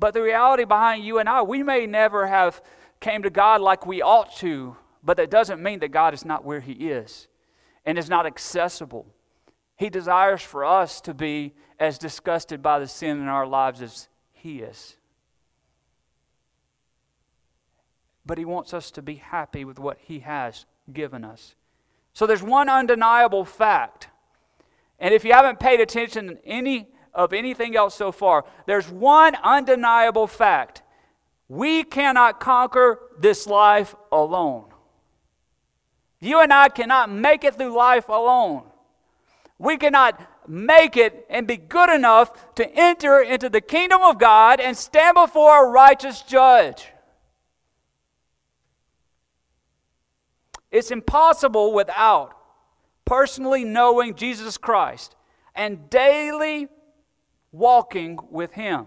But 0.00 0.14
the 0.14 0.22
reality 0.22 0.64
behind 0.64 1.04
you 1.04 1.18
and 1.18 1.28
I, 1.28 1.42
we 1.42 1.62
may 1.62 1.86
never 1.86 2.26
have 2.26 2.62
came 3.00 3.22
to 3.22 3.30
God 3.30 3.60
like 3.60 3.86
we 3.86 4.00
ought 4.00 4.34
to, 4.36 4.76
but 5.04 5.18
that 5.18 5.30
doesn't 5.30 5.62
mean 5.62 5.80
that 5.80 5.88
God 5.88 6.14
is 6.14 6.24
not 6.24 6.42
where 6.42 6.60
He 6.60 6.72
is 6.72 7.28
and 7.84 7.98
is 7.98 8.08
not 8.08 8.24
accessible. 8.24 9.06
He 9.76 9.90
desires 9.90 10.40
for 10.40 10.64
us 10.64 11.02
to 11.02 11.12
be 11.12 11.52
as 11.78 11.98
disgusted 11.98 12.62
by 12.62 12.78
the 12.78 12.88
sin 12.88 13.20
in 13.20 13.28
our 13.28 13.46
lives 13.46 13.82
as 13.82 14.08
He 14.32 14.60
is. 14.60 14.96
But 18.24 18.38
He 18.38 18.46
wants 18.46 18.72
us 18.72 18.90
to 18.92 19.02
be 19.02 19.16
happy 19.16 19.66
with 19.66 19.78
what 19.78 19.98
He 20.00 20.20
has 20.20 20.64
given 20.90 21.24
us. 21.24 21.54
So 22.14 22.26
there's 22.26 22.42
one 22.42 22.70
undeniable 22.70 23.44
fact. 23.44 24.08
And 24.98 25.12
if 25.12 25.26
you 25.26 25.32
haven't 25.34 25.60
paid 25.60 25.80
attention 25.80 26.38
any 26.44 26.88
of 27.14 27.32
anything 27.32 27.76
else 27.76 27.94
so 27.94 28.12
far, 28.12 28.44
there's 28.66 28.88
one 28.88 29.34
undeniable 29.42 30.26
fact. 30.26 30.82
We 31.48 31.82
cannot 31.82 32.40
conquer 32.40 33.00
this 33.18 33.46
life 33.46 33.94
alone. 34.12 34.66
You 36.20 36.40
and 36.40 36.52
I 36.52 36.68
cannot 36.68 37.10
make 37.10 37.44
it 37.44 37.54
through 37.54 37.74
life 37.74 38.08
alone. 38.08 38.64
We 39.58 39.76
cannot 39.76 40.20
make 40.48 40.96
it 40.96 41.26
and 41.28 41.46
be 41.46 41.56
good 41.56 41.90
enough 41.90 42.54
to 42.56 42.68
enter 42.74 43.20
into 43.20 43.48
the 43.48 43.60
kingdom 43.60 44.02
of 44.02 44.18
God 44.18 44.60
and 44.60 44.76
stand 44.76 45.14
before 45.14 45.66
a 45.66 45.70
righteous 45.70 46.22
judge. 46.22 46.88
It's 50.70 50.90
impossible 50.90 51.72
without 51.72 52.36
personally 53.04 53.64
knowing 53.64 54.14
Jesus 54.14 54.56
Christ 54.56 55.16
and 55.54 55.90
daily 55.90 56.68
walking 57.52 58.18
with 58.30 58.52
Him. 58.52 58.86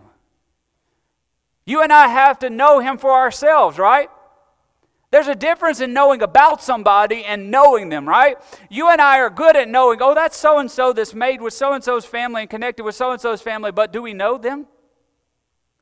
You 1.65 1.81
and 1.81 1.93
I 1.93 2.07
have 2.07 2.39
to 2.39 2.49
know 2.49 2.79
Him 2.79 2.97
for 2.97 3.11
ourselves, 3.11 3.77
right? 3.77 4.09
There's 5.11 5.27
a 5.27 5.35
difference 5.35 5.79
in 5.79 5.93
knowing 5.93 6.23
about 6.23 6.63
somebody 6.63 7.23
and 7.23 7.51
knowing 7.51 7.89
them, 7.89 8.09
right? 8.09 8.35
You 8.69 8.89
and 8.89 8.99
I 8.99 9.19
are 9.19 9.29
good 9.29 9.55
at 9.55 9.69
knowing, 9.69 9.99
oh, 10.01 10.15
that's 10.15 10.35
so 10.35 10.57
and 10.57 10.71
so 10.71 10.91
that's 10.91 11.13
made 11.13 11.39
with 11.39 11.53
so 11.53 11.73
and 11.73 11.83
so's 11.83 12.03
family 12.03 12.41
and 12.41 12.49
connected 12.49 12.83
with 12.83 12.95
so 12.95 13.11
and 13.11 13.21
so's 13.21 13.39
family, 13.39 13.71
but 13.71 13.93
do 13.93 14.01
we 14.01 14.13
know 14.13 14.39
them? 14.39 14.65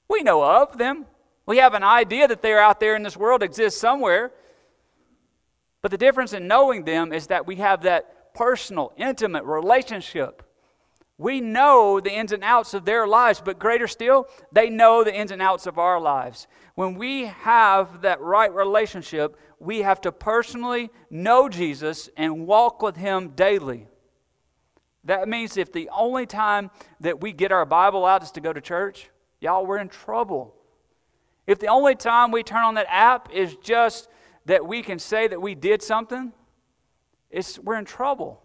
We 0.09 0.21
know 0.21 0.43
of 0.43 0.77
them. 0.77 1.05
We 1.45 1.57
have 1.57 1.73
an 1.73 1.83
idea 1.83 2.27
that 2.27 2.41
they're 2.41 2.59
out 2.59 2.81
there 2.81 2.95
in 2.95 3.03
this 3.03 3.15
world, 3.15 3.41
exist 3.41 3.79
somewhere. 3.79 4.33
But 5.81 5.91
the 5.91 5.97
difference 5.97 6.33
in 6.33 6.47
knowing 6.47 6.83
them 6.83 7.13
is 7.13 7.27
that 7.27 7.47
we 7.47 7.55
have 7.55 7.83
that 7.83 8.33
personal, 8.33 8.91
intimate 8.97 9.45
relationship. 9.45 10.43
We 11.21 11.39
know 11.39 11.99
the 11.99 12.11
ins 12.11 12.31
and 12.31 12.43
outs 12.43 12.73
of 12.73 12.83
their 12.83 13.05
lives, 13.05 13.43
but 13.45 13.59
greater 13.59 13.87
still, 13.87 14.27
they 14.51 14.71
know 14.71 15.03
the 15.03 15.13
ins 15.13 15.29
and 15.29 15.39
outs 15.39 15.67
of 15.67 15.77
our 15.77 16.01
lives. 16.01 16.47
When 16.73 16.95
we 16.95 17.25
have 17.25 18.01
that 18.01 18.19
right 18.21 18.51
relationship, 18.51 19.37
we 19.59 19.83
have 19.83 20.01
to 20.01 20.11
personally 20.11 20.89
know 21.11 21.47
Jesus 21.47 22.09
and 22.17 22.47
walk 22.47 22.81
with 22.81 22.97
Him 22.97 23.33
daily. 23.35 23.85
That 25.03 25.29
means 25.29 25.57
if 25.57 25.71
the 25.71 25.91
only 25.95 26.25
time 26.25 26.71
that 27.01 27.21
we 27.21 27.33
get 27.33 27.51
our 27.51 27.67
Bible 27.67 28.03
out 28.03 28.23
is 28.23 28.31
to 28.31 28.41
go 28.41 28.51
to 28.51 28.59
church, 28.59 29.11
y'all, 29.39 29.63
we're 29.63 29.77
in 29.77 29.89
trouble. 29.89 30.55
If 31.45 31.59
the 31.59 31.67
only 31.67 31.93
time 31.93 32.31
we 32.31 32.41
turn 32.41 32.63
on 32.63 32.73
that 32.73 32.87
app 32.89 33.31
is 33.31 33.55
just 33.57 34.09
that 34.45 34.65
we 34.65 34.81
can 34.81 34.97
say 34.97 35.27
that 35.27 35.39
we 35.39 35.53
did 35.53 35.83
something, 35.83 36.33
it's, 37.29 37.59
we're 37.59 37.77
in 37.77 37.85
trouble. 37.85 38.41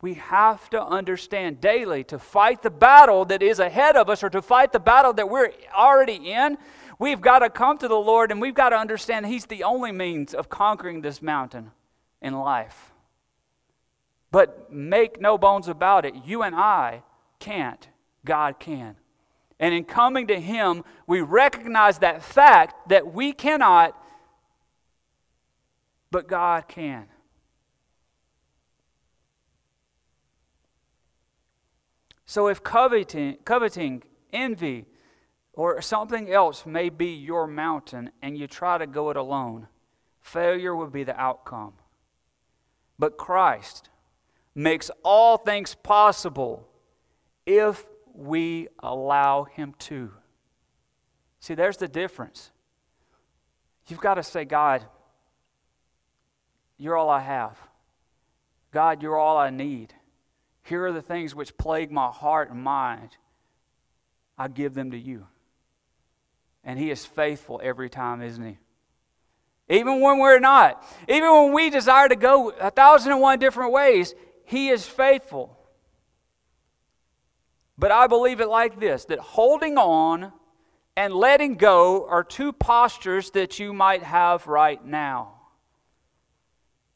We 0.00 0.14
have 0.14 0.70
to 0.70 0.82
understand 0.82 1.60
daily 1.60 2.04
to 2.04 2.18
fight 2.18 2.62
the 2.62 2.70
battle 2.70 3.24
that 3.26 3.42
is 3.42 3.58
ahead 3.58 3.96
of 3.96 4.08
us 4.08 4.22
or 4.22 4.30
to 4.30 4.40
fight 4.40 4.72
the 4.72 4.78
battle 4.78 5.12
that 5.14 5.28
we're 5.28 5.50
already 5.74 6.30
in. 6.32 6.56
We've 7.00 7.20
got 7.20 7.40
to 7.40 7.50
come 7.50 7.78
to 7.78 7.88
the 7.88 7.98
Lord 7.98 8.30
and 8.30 8.40
we've 8.40 8.54
got 8.54 8.70
to 8.70 8.76
understand 8.76 9.26
He's 9.26 9.46
the 9.46 9.64
only 9.64 9.90
means 9.90 10.34
of 10.34 10.48
conquering 10.48 11.00
this 11.00 11.20
mountain 11.20 11.72
in 12.22 12.34
life. 12.34 12.92
But 14.30 14.72
make 14.72 15.20
no 15.20 15.36
bones 15.36 15.68
about 15.68 16.04
it, 16.04 16.14
you 16.24 16.42
and 16.42 16.54
I 16.54 17.02
can't, 17.40 17.88
God 18.24 18.60
can. 18.60 18.96
And 19.58 19.74
in 19.74 19.84
coming 19.84 20.28
to 20.28 20.38
Him, 20.38 20.84
we 21.06 21.20
recognize 21.20 21.98
that 21.98 22.22
fact 22.22 22.88
that 22.90 23.12
we 23.12 23.32
cannot, 23.32 24.00
but 26.10 26.28
God 26.28 26.68
can. 26.68 27.06
So 32.28 32.48
if 32.48 32.62
coveting, 32.62 33.38
coveting, 33.46 34.02
envy, 34.34 34.84
or 35.54 35.80
something 35.80 36.30
else 36.30 36.66
may 36.66 36.90
be 36.90 37.06
your 37.06 37.46
mountain 37.46 38.10
and 38.20 38.36
you 38.36 38.46
try 38.46 38.76
to 38.76 38.86
go 38.86 39.08
it 39.08 39.16
alone, 39.16 39.66
failure 40.20 40.76
will 40.76 40.90
be 40.90 41.04
the 41.04 41.18
outcome. 41.18 41.72
But 42.98 43.16
Christ 43.16 43.88
makes 44.54 44.90
all 45.02 45.38
things 45.38 45.74
possible 45.74 46.68
if 47.46 47.82
we 48.12 48.68
allow 48.80 49.44
Him 49.44 49.74
to. 49.78 50.12
See, 51.40 51.54
there's 51.54 51.78
the 51.78 51.88
difference. 51.88 52.50
You've 53.86 54.02
got 54.02 54.14
to 54.14 54.22
say, 54.22 54.44
God, 54.44 54.84
you're 56.76 56.94
all 56.94 57.08
I 57.08 57.20
have. 57.20 57.58
God, 58.70 59.02
you're 59.02 59.16
all 59.16 59.38
I 59.38 59.48
need. 59.48 59.94
Here 60.68 60.84
are 60.84 60.92
the 60.92 61.02
things 61.02 61.34
which 61.34 61.56
plague 61.56 61.90
my 61.90 62.08
heart 62.08 62.50
and 62.50 62.62
mind. 62.62 63.16
I 64.36 64.48
give 64.48 64.74
them 64.74 64.90
to 64.90 64.98
you. 64.98 65.26
And 66.62 66.78
He 66.78 66.90
is 66.90 67.06
faithful 67.06 67.58
every 67.62 67.88
time, 67.88 68.20
isn't 68.20 68.44
He? 68.44 68.58
Even 69.70 70.00
when 70.00 70.18
we're 70.18 70.38
not, 70.38 70.84
even 71.08 71.30
when 71.30 71.52
we 71.52 71.70
desire 71.70 72.08
to 72.08 72.16
go 72.16 72.50
a 72.50 72.70
thousand 72.70 73.12
and 73.12 73.20
one 73.20 73.38
different 73.38 73.72
ways, 73.72 74.14
He 74.44 74.68
is 74.68 74.86
faithful. 74.86 75.58
But 77.78 77.90
I 77.90 78.06
believe 78.06 78.40
it 78.40 78.48
like 78.48 78.78
this 78.78 79.06
that 79.06 79.20
holding 79.20 79.78
on 79.78 80.32
and 80.96 81.14
letting 81.14 81.54
go 81.54 82.06
are 82.08 82.24
two 82.24 82.52
postures 82.52 83.30
that 83.30 83.58
you 83.58 83.72
might 83.72 84.02
have 84.02 84.46
right 84.46 84.84
now. 84.84 85.34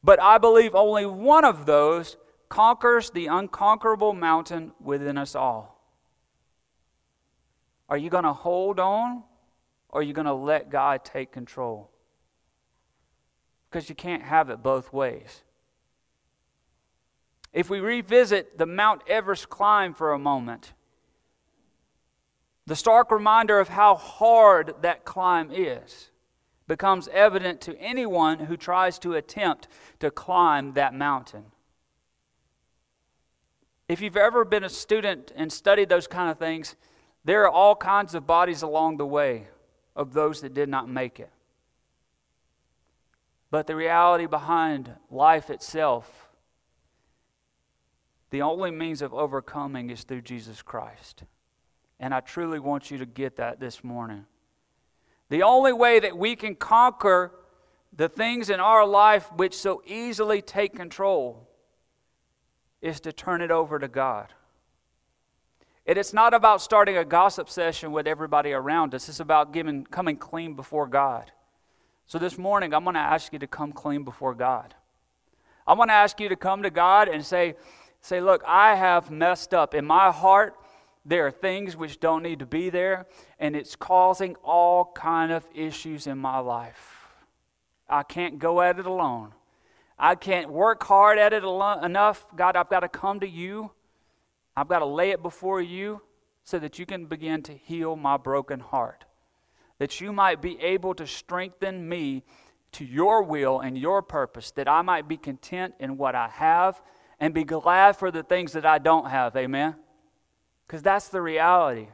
But 0.04 0.20
I 0.20 0.38
believe 0.38 0.74
only 0.74 1.06
one 1.06 1.44
of 1.44 1.64
those 1.64 2.16
conquers 2.52 3.08
the 3.08 3.28
unconquerable 3.28 4.12
mountain 4.12 4.72
within 4.78 5.16
us 5.16 5.34
all. 5.34 5.80
Are 7.88 7.96
you 7.96 8.10
going 8.10 8.24
to 8.24 8.34
hold 8.34 8.78
on 8.78 9.22
or 9.88 10.00
are 10.00 10.02
you 10.02 10.12
going 10.12 10.26
to 10.26 10.34
let 10.34 10.68
God 10.68 11.02
take 11.02 11.32
control? 11.32 11.90
Because 13.70 13.88
you 13.88 13.94
can't 13.94 14.22
have 14.22 14.50
it 14.50 14.62
both 14.62 14.92
ways. 14.92 15.44
If 17.54 17.70
we 17.70 17.80
revisit 17.80 18.58
the 18.58 18.66
Mount 18.66 19.00
Everest 19.06 19.48
climb 19.48 19.94
for 19.94 20.12
a 20.12 20.18
moment, 20.18 20.74
the 22.66 22.76
stark 22.76 23.10
reminder 23.10 23.60
of 23.60 23.70
how 23.70 23.94
hard 23.94 24.74
that 24.82 25.06
climb 25.06 25.50
is 25.50 26.10
becomes 26.68 27.08
evident 27.08 27.62
to 27.62 27.80
anyone 27.80 28.40
who 28.40 28.58
tries 28.58 28.98
to 28.98 29.14
attempt 29.14 29.68
to 30.00 30.10
climb 30.10 30.74
that 30.74 30.92
mountain. 30.92 31.51
If 33.92 34.00
you've 34.00 34.16
ever 34.16 34.46
been 34.46 34.64
a 34.64 34.70
student 34.70 35.32
and 35.36 35.52
studied 35.52 35.90
those 35.90 36.06
kind 36.06 36.30
of 36.30 36.38
things, 36.38 36.76
there 37.26 37.42
are 37.42 37.50
all 37.50 37.76
kinds 37.76 38.14
of 38.14 38.26
bodies 38.26 38.62
along 38.62 38.96
the 38.96 39.04
way 39.04 39.48
of 39.94 40.14
those 40.14 40.40
that 40.40 40.54
did 40.54 40.70
not 40.70 40.88
make 40.88 41.20
it. 41.20 41.30
But 43.50 43.66
the 43.66 43.76
reality 43.76 44.24
behind 44.24 44.94
life 45.10 45.50
itself, 45.50 46.30
the 48.30 48.40
only 48.40 48.70
means 48.70 49.02
of 49.02 49.12
overcoming 49.12 49.90
is 49.90 50.04
through 50.04 50.22
Jesus 50.22 50.62
Christ. 50.62 51.24
And 52.00 52.14
I 52.14 52.20
truly 52.20 52.60
want 52.60 52.90
you 52.90 52.96
to 52.96 53.04
get 53.04 53.36
that 53.36 53.60
this 53.60 53.84
morning. 53.84 54.24
The 55.28 55.42
only 55.42 55.74
way 55.74 56.00
that 56.00 56.16
we 56.16 56.34
can 56.34 56.54
conquer 56.54 57.30
the 57.94 58.08
things 58.08 58.48
in 58.48 58.58
our 58.58 58.86
life 58.86 59.30
which 59.36 59.54
so 59.54 59.82
easily 59.84 60.40
take 60.40 60.74
control 60.74 61.46
is 62.82 63.00
to 63.00 63.12
turn 63.12 63.40
it 63.40 63.50
over 63.50 63.78
to 63.78 63.88
God. 63.88 64.34
And 65.86 65.98
it's 65.98 66.12
not 66.12 66.34
about 66.34 66.60
starting 66.60 66.96
a 66.96 67.04
gossip 67.04 67.48
session 67.48 67.92
with 67.92 68.06
everybody 68.06 68.52
around 68.52 68.94
us. 68.94 69.08
It's 69.08 69.20
about 69.20 69.52
giving, 69.52 69.84
coming 69.84 70.16
clean 70.16 70.54
before 70.54 70.86
God. 70.86 71.32
So 72.06 72.18
this 72.18 72.36
morning, 72.36 72.74
I'm 72.74 72.84
going 72.84 72.94
to 72.94 73.00
ask 73.00 73.32
you 73.32 73.38
to 73.38 73.46
come 73.46 73.72
clean 73.72 74.04
before 74.04 74.34
God. 74.34 74.74
I'm 75.66 75.76
going 75.76 75.88
to 75.88 75.94
ask 75.94 76.20
you 76.20 76.28
to 76.28 76.36
come 76.36 76.62
to 76.64 76.70
God 76.70 77.08
and 77.08 77.24
say, 77.24 77.54
say, 78.00 78.20
look, 78.20 78.42
I 78.46 78.74
have 78.74 79.10
messed 79.10 79.54
up. 79.54 79.74
In 79.74 79.86
my 79.86 80.10
heart, 80.10 80.54
there 81.04 81.26
are 81.26 81.30
things 81.30 81.76
which 81.76 81.98
don't 81.98 82.22
need 82.22 82.40
to 82.40 82.46
be 82.46 82.70
there, 82.70 83.06
and 83.38 83.56
it's 83.56 83.74
causing 83.74 84.36
all 84.44 84.92
kind 84.94 85.32
of 85.32 85.44
issues 85.54 86.06
in 86.06 86.18
my 86.18 86.38
life. 86.38 87.08
I 87.88 88.02
can't 88.02 88.38
go 88.38 88.60
at 88.60 88.78
it 88.78 88.86
alone. 88.86 89.32
I 89.98 90.14
can't 90.14 90.50
work 90.50 90.82
hard 90.82 91.18
at 91.18 91.32
it 91.32 91.44
enough. 91.44 92.26
God, 92.34 92.56
I've 92.56 92.70
got 92.70 92.80
to 92.80 92.88
come 92.88 93.20
to 93.20 93.28
you. 93.28 93.70
I've 94.56 94.68
got 94.68 94.80
to 94.80 94.86
lay 94.86 95.10
it 95.10 95.22
before 95.22 95.60
you 95.60 96.02
so 96.44 96.58
that 96.58 96.78
you 96.78 96.86
can 96.86 97.06
begin 97.06 97.42
to 97.44 97.52
heal 97.52 97.96
my 97.96 98.16
broken 98.16 98.60
heart. 98.60 99.04
That 99.78 100.00
you 100.00 100.12
might 100.12 100.42
be 100.42 100.60
able 100.60 100.94
to 100.94 101.06
strengthen 101.06 101.88
me 101.88 102.24
to 102.72 102.84
your 102.84 103.22
will 103.22 103.60
and 103.60 103.76
your 103.76 104.02
purpose, 104.02 104.50
that 104.52 104.68
I 104.68 104.82
might 104.82 105.06
be 105.06 105.16
content 105.16 105.74
in 105.78 105.96
what 105.98 106.14
I 106.14 106.28
have 106.28 106.80
and 107.20 107.34
be 107.34 107.44
glad 107.44 107.96
for 107.96 108.10
the 108.10 108.22
things 108.22 108.52
that 108.52 108.66
I 108.66 108.78
don't 108.78 109.08
have. 109.08 109.36
Amen? 109.36 109.76
Because 110.66 110.82
that's 110.82 111.08
the 111.08 111.20
reality. 111.20 111.88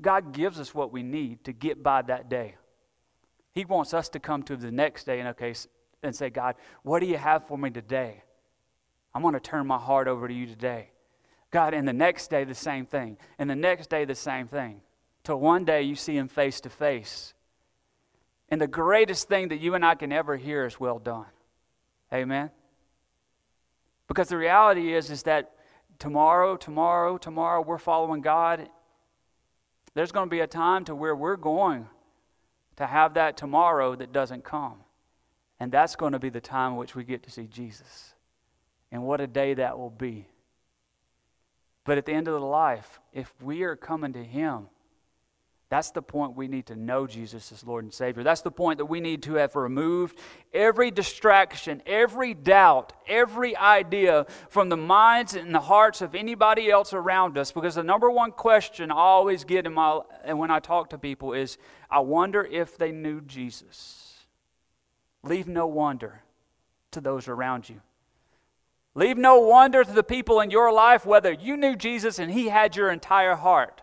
God 0.00 0.32
gives 0.32 0.58
us 0.58 0.74
what 0.74 0.92
we 0.92 1.02
need 1.02 1.44
to 1.44 1.52
get 1.52 1.82
by 1.82 2.02
that 2.02 2.28
day. 2.28 2.54
He 3.52 3.64
wants 3.64 3.92
us 3.92 4.08
to 4.10 4.20
come 4.20 4.42
to 4.44 4.56
the 4.56 4.70
next 4.70 5.04
day 5.04 5.20
and, 5.20 5.28
okay, 5.30 5.54
and 6.02 6.14
say, 6.14 6.30
God, 6.30 6.56
what 6.82 7.00
do 7.00 7.06
you 7.06 7.16
have 7.16 7.46
for 7.46 7.56
me 7.56 7.70
today? 7.70 8.22
I'm 9.14 9.22
going 9.22 9.34
to 9.34 9.40
turn 9.40 9.66
my 9.66 9.78
heart 9.78 10.08
over 10.08 10.26
to 10.26 10.34
you 10.34 10.46
today. 10.46 10.90
God, 11.50 11.74
and 11.74 11.86
the 11.86 11.92
next 11.92 12.28
day, 12.30 12.44
the 12.44 12.54
same 12.54 12.86
thing. 12.86 13.18
And 13.38 13.48
the 13.48 13.56
next 13.56 13.90
day, 13.90 14.04
the 14.04 14.14
same 14.14 14.48
thing. 14.48 14.80
Till 15.22 15.38
one 15.38 15.64
day 15.64 15.82
you 15.82 15.94
see 15.94 16.16
him 16.16 16.28
face 16.28 16.60
to 16.62 16.70
face. 16.70 17.34
And 18.48 18.60
the 18.60 18.66
greatest 18.66 19.28
thing 19.28 19.48
that 19.48 19.60
you 19.60 19.74
and 19.74 19.84
I 19.84 19.94
can 19.94 20.12
ever 20.12 20.36
hear 20.36 20.66
is 20.66 20.80
well 20.80 20.98
done. 20.98 21.26
Amen? 22.12 22.50
Because 24.08 24.28
the 24.28 24.36
reality 24.36 24.94
is, 24.94 25.10
is 25.10 25.22
that 25.24 25.52
tomorrow, 25.98 26.56
tomorrow, 26.56 27.18
tomorrow, 27.18 27.62
we're 27.62 27.78
following 27.78 28.22
God. 28.22 28.68
There's 29.94 30.12
going 30.12 30.26
to 30.26 30.30
be 30.30 30.40
a 30.40 30.46
time 30.46 30.84
to 30.86 30.94
where 30.94 31.14
we're 31.14 31.36
going 31.36 31.86
to 32.76 32.86
have 32.86 33.14
that 33.14 33.36
tomorrow 33.36 33.94
that 33.94 34.12
doesn't 34.12 34.44
come. 34.44 34.76
And 35.62 35.70
that's 35.70 35.94
going 35.94 36.10
to 36.12 36.18
be 36.18 36.28
the 36.28 36.40
time 36.40 36.72
in 36.72 36.76
which 36.76 36.96
we 36.96 37.04
get 37.04 37.22
to 37.22 37.30
see 37.30 37.46
Jesus. 37.46 38.14
And 38.90 39.04
what 39.04 39.20
a 39.20 39.28
day 39.28 39.54
that 39.54 39.78
will 39.78 39.90
be. 39.90 40.26
But 41.84 41.98
at 41.98 42.04
the 42.04 42.12
end 42.12 42.26
of 42.26 42.34
the 42.34 42.44
life, 42.44 42.98
if 43.12 43.32
we 43.40 43.62
are 43.62 43.76
coming 43.76 44.12
to 44.14 44.24
Him, 44.24 44.66
That's 45.72 45.90
the 45.90 46.02
point 46.02 46.36
we 46.36 46.48
need 46.48 46.66
to 46.66 46.76
know 46.76 47.06
Jesus 47.06 47.50
as 47.50 47.64
Lord 47.64 47.84
and 47.84 47.94
Savior. 47.94 48.22
That's 48.22 48.42
the 48.42 48.50
point 48.50 48.76
that 48.76 48.84
we 48.84 49.00
need 49.00 49.22
to 49.22 49.36
have 49.36 49.56
removed 49.56 50.18
every 50.52 50.90
distraction, 50.90 51.80
every 51.86 52.34
doubt, 52.34 52.92
every 53.08 53.56
idea 53.56 54.26
from 54.50 54.68
the 54.68 54.76
minds 54.76 55.34
and 55.34 55.54
the 55.54 55.60
hearts 55.60 56.02
of 56.02 56.14
anybody 56.14 56.70
else 56.70 56.92
around 56.92 57.38
us. 57.38 57.52
Because 57.52 57.76
the 57.76 57.82
number 57.82 58.10
one 58.10 58.32
question 58.32 58.90
I 58.90 58.96
always 58.96 59.44
get 59.44 59.64
in 59.64 59.72
my 59.72 60.02
and 60.24 60.38
when 60.38 60.50
I 60.50 60.60
talk 60.60 60.90
to 60.90 60.98
people 60.98 61.32
is, 61.32 61.56
I 61.90 62.00
wonder 62.00 62.44
if 62.44 62.76
they 62.76 62.92
knew 62.92 63.22
Jesus. 63.22 64.01
Leave 65.24 65.48
no 65.48 65.66
wonder 65.66 66.22
to 66.90 67.00
those 67.00 67.28
around 67.28 67.68
you. 67.68 67.80
Leave 68.94 69.16
no 69.16 69.38
wonder 69.38 69.84
to 69.84 69.92
the 69.92 70.02
people 70.02 70.40
in 70.40 70.50
your 70.50 70.72
life 70.72 71.06
whether 71.06 71.32
you 71.32 71.56
knew 71.56 71.76
Jesus 71.76 72.18
and 72.18 72.30
He 72.30 72.48
had 72.48 72.76
your 72.76 72.90
entire 72.90 73.36
heart. 73.36 73.80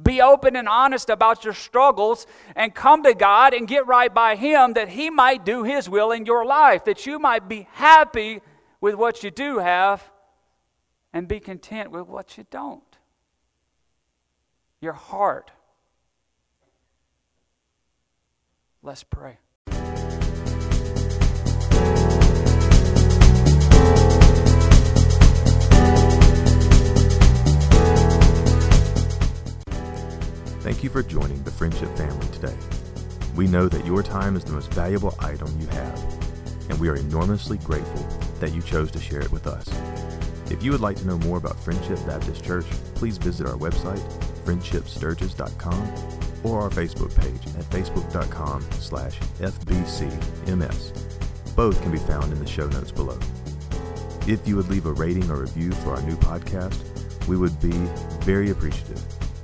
Be 0.00 0.22
open 0.22 0.54
and 0.54 0.68
honest 0.68 1.10
about 1.10 1.44
your 1.44 1.52
struggles 1.52 2.26
and 2.54 2.74
come 2.74 3.02
to 3.02 3.14
God 3.14 3.52
and 3.52 3.66
get 3.66 3.86
right 3.86 4.12
by 4.12 4.36
Him 4.36 4.74
that 4.74 4.90
He 4.90 5.10
might 5.10 5.44
do 5.44 5.64
His 5.64 5.88
will 5.88 6.12
in 6.12 6.24
your 6.24 6.46
life, 6.46 6.84
that 6.84 7.04
you 7.04 7.18
might 7.18 7.48
be 7.48 7.68
happy 7.72 8.40
with 8.80 8.94
what 8.94 9.24
you 9.24 9.30
do 9.30 9.58
have 9.58 10.08
and 11.12 11.26
be 11.26 11.40
content 11.40 11.90
with 11.90 12.06
what 12.06 12.38
you 12.38 12.46
don't. 12.50 12.82
Your 14.80 14.92
heart. 14.92 15.50
Let's 18.82 19.02
pray. 19.02 19.38
For 30.98 31.08
joining 31.08 31.40
the 31.44 31.50
Friendship 31.52 31.96
family 31.96 32.26
today. 32.32 32.56
We 33.36 33.46
know 33.46 33.68
that 33.68 33.86
your 33.86 34.02
time 34.02 34.34
is 34.34 34.42
the 34.42 34.50
most 34.50 34.74
valuable 34.74 35.14
item 35.20 35.48
you 35.60 35.68
have, 35.68 35.96
and 36.68 36.80
we 36.80 36.88
are 36.88 36.96
enormously 36.96 37.56
grateful 37.58 38.02
that 38.40 38.52
you 38.52 38.60
chose 38.62 38.90
to 38.90 38.98
share 38.98 39.20
it 39.20 39.30
with 39.30 39.46
us. 39.46 39.64
If 40.50 40.60
you 40.60 40.72
would 40.72 40.80
like 40.80 40.96
to 40.96 41.06
know 41.06 41.16
more 41.18 41.38
about 41.38 41.56
Friendship 41.60 42.04
Baptist 42.04 42.44
Church, 42.44 42.66
please 42.96 43.16
visit 43.16 43.46
our 43.46 43.54
website, 43.54 44.02
friendshipsturgis.com, 44.44 45.92
or 46.42 46.62
our 46.62 46.70
Facebook 46.70 47.14
page 47.14 47.46
at 47.56 47.62
facebook.com 47.70 48.62
slash 48.72 49.20
fbcms. 49.38 50.92
Both 51.54 51.80
can 51.80 51.92
be 51.92 51.98
found 51.98 52.32
in 52.32 52.40
the 52.40 52.46
show 52.46 52.66
notes 52.66 52.90
below. 52.90 53.20
If 54.26 54.48
you 54.48 54.56
would 54.56 54.68
leave 54.68 54.86
a 54.86 54.92
rating 54.92 55.30
or 55.30 55.42
review 55.42 55.70
for 55.70 55.94
our 55.94 56.02
new 56.02 56.16
podcast, 56.16 57.28
we 57.28 57.36
would 57.36 57.60
be 57.60 57.70
very 58.24 58.50
appreciative. 58.50 59.00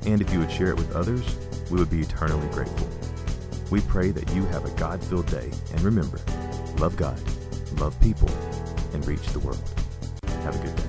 And 0.06 0.20
if 0.20 0.32
you 0.32 0.40
would 0.40 0.50
share 0.50 0.68
it 0.68 0.76
with 0.76 0.94
others, 0.94 1.24
we 1.70 1.78
would 1.78 1.90
be 1.90 2.00
eternally 2.00 2.48
grateful. 2.48 2.88
We 3.70 3.80
pray 3.82 4.10
that 4.10 4.30
you 4.34 4.44
have 4.46 4.64
a 4.64 4.70
God 4.78 5.02
filled 5.02 5.26
day, 5.26 5.50
and 5.72 5.80
remember, 5.80 6.20
love 6.78 6.96
God, 6.96 7.20
love 7.78 7.98
people, 8.00 8.30
and 8.92 9.06
reach 9.06 9.26
the 9.28 9.40
world. 9.40 9.62
Have 10.42 10.56
a 10.56 10.58
good 10.58 10.76
day. 10.76 10.83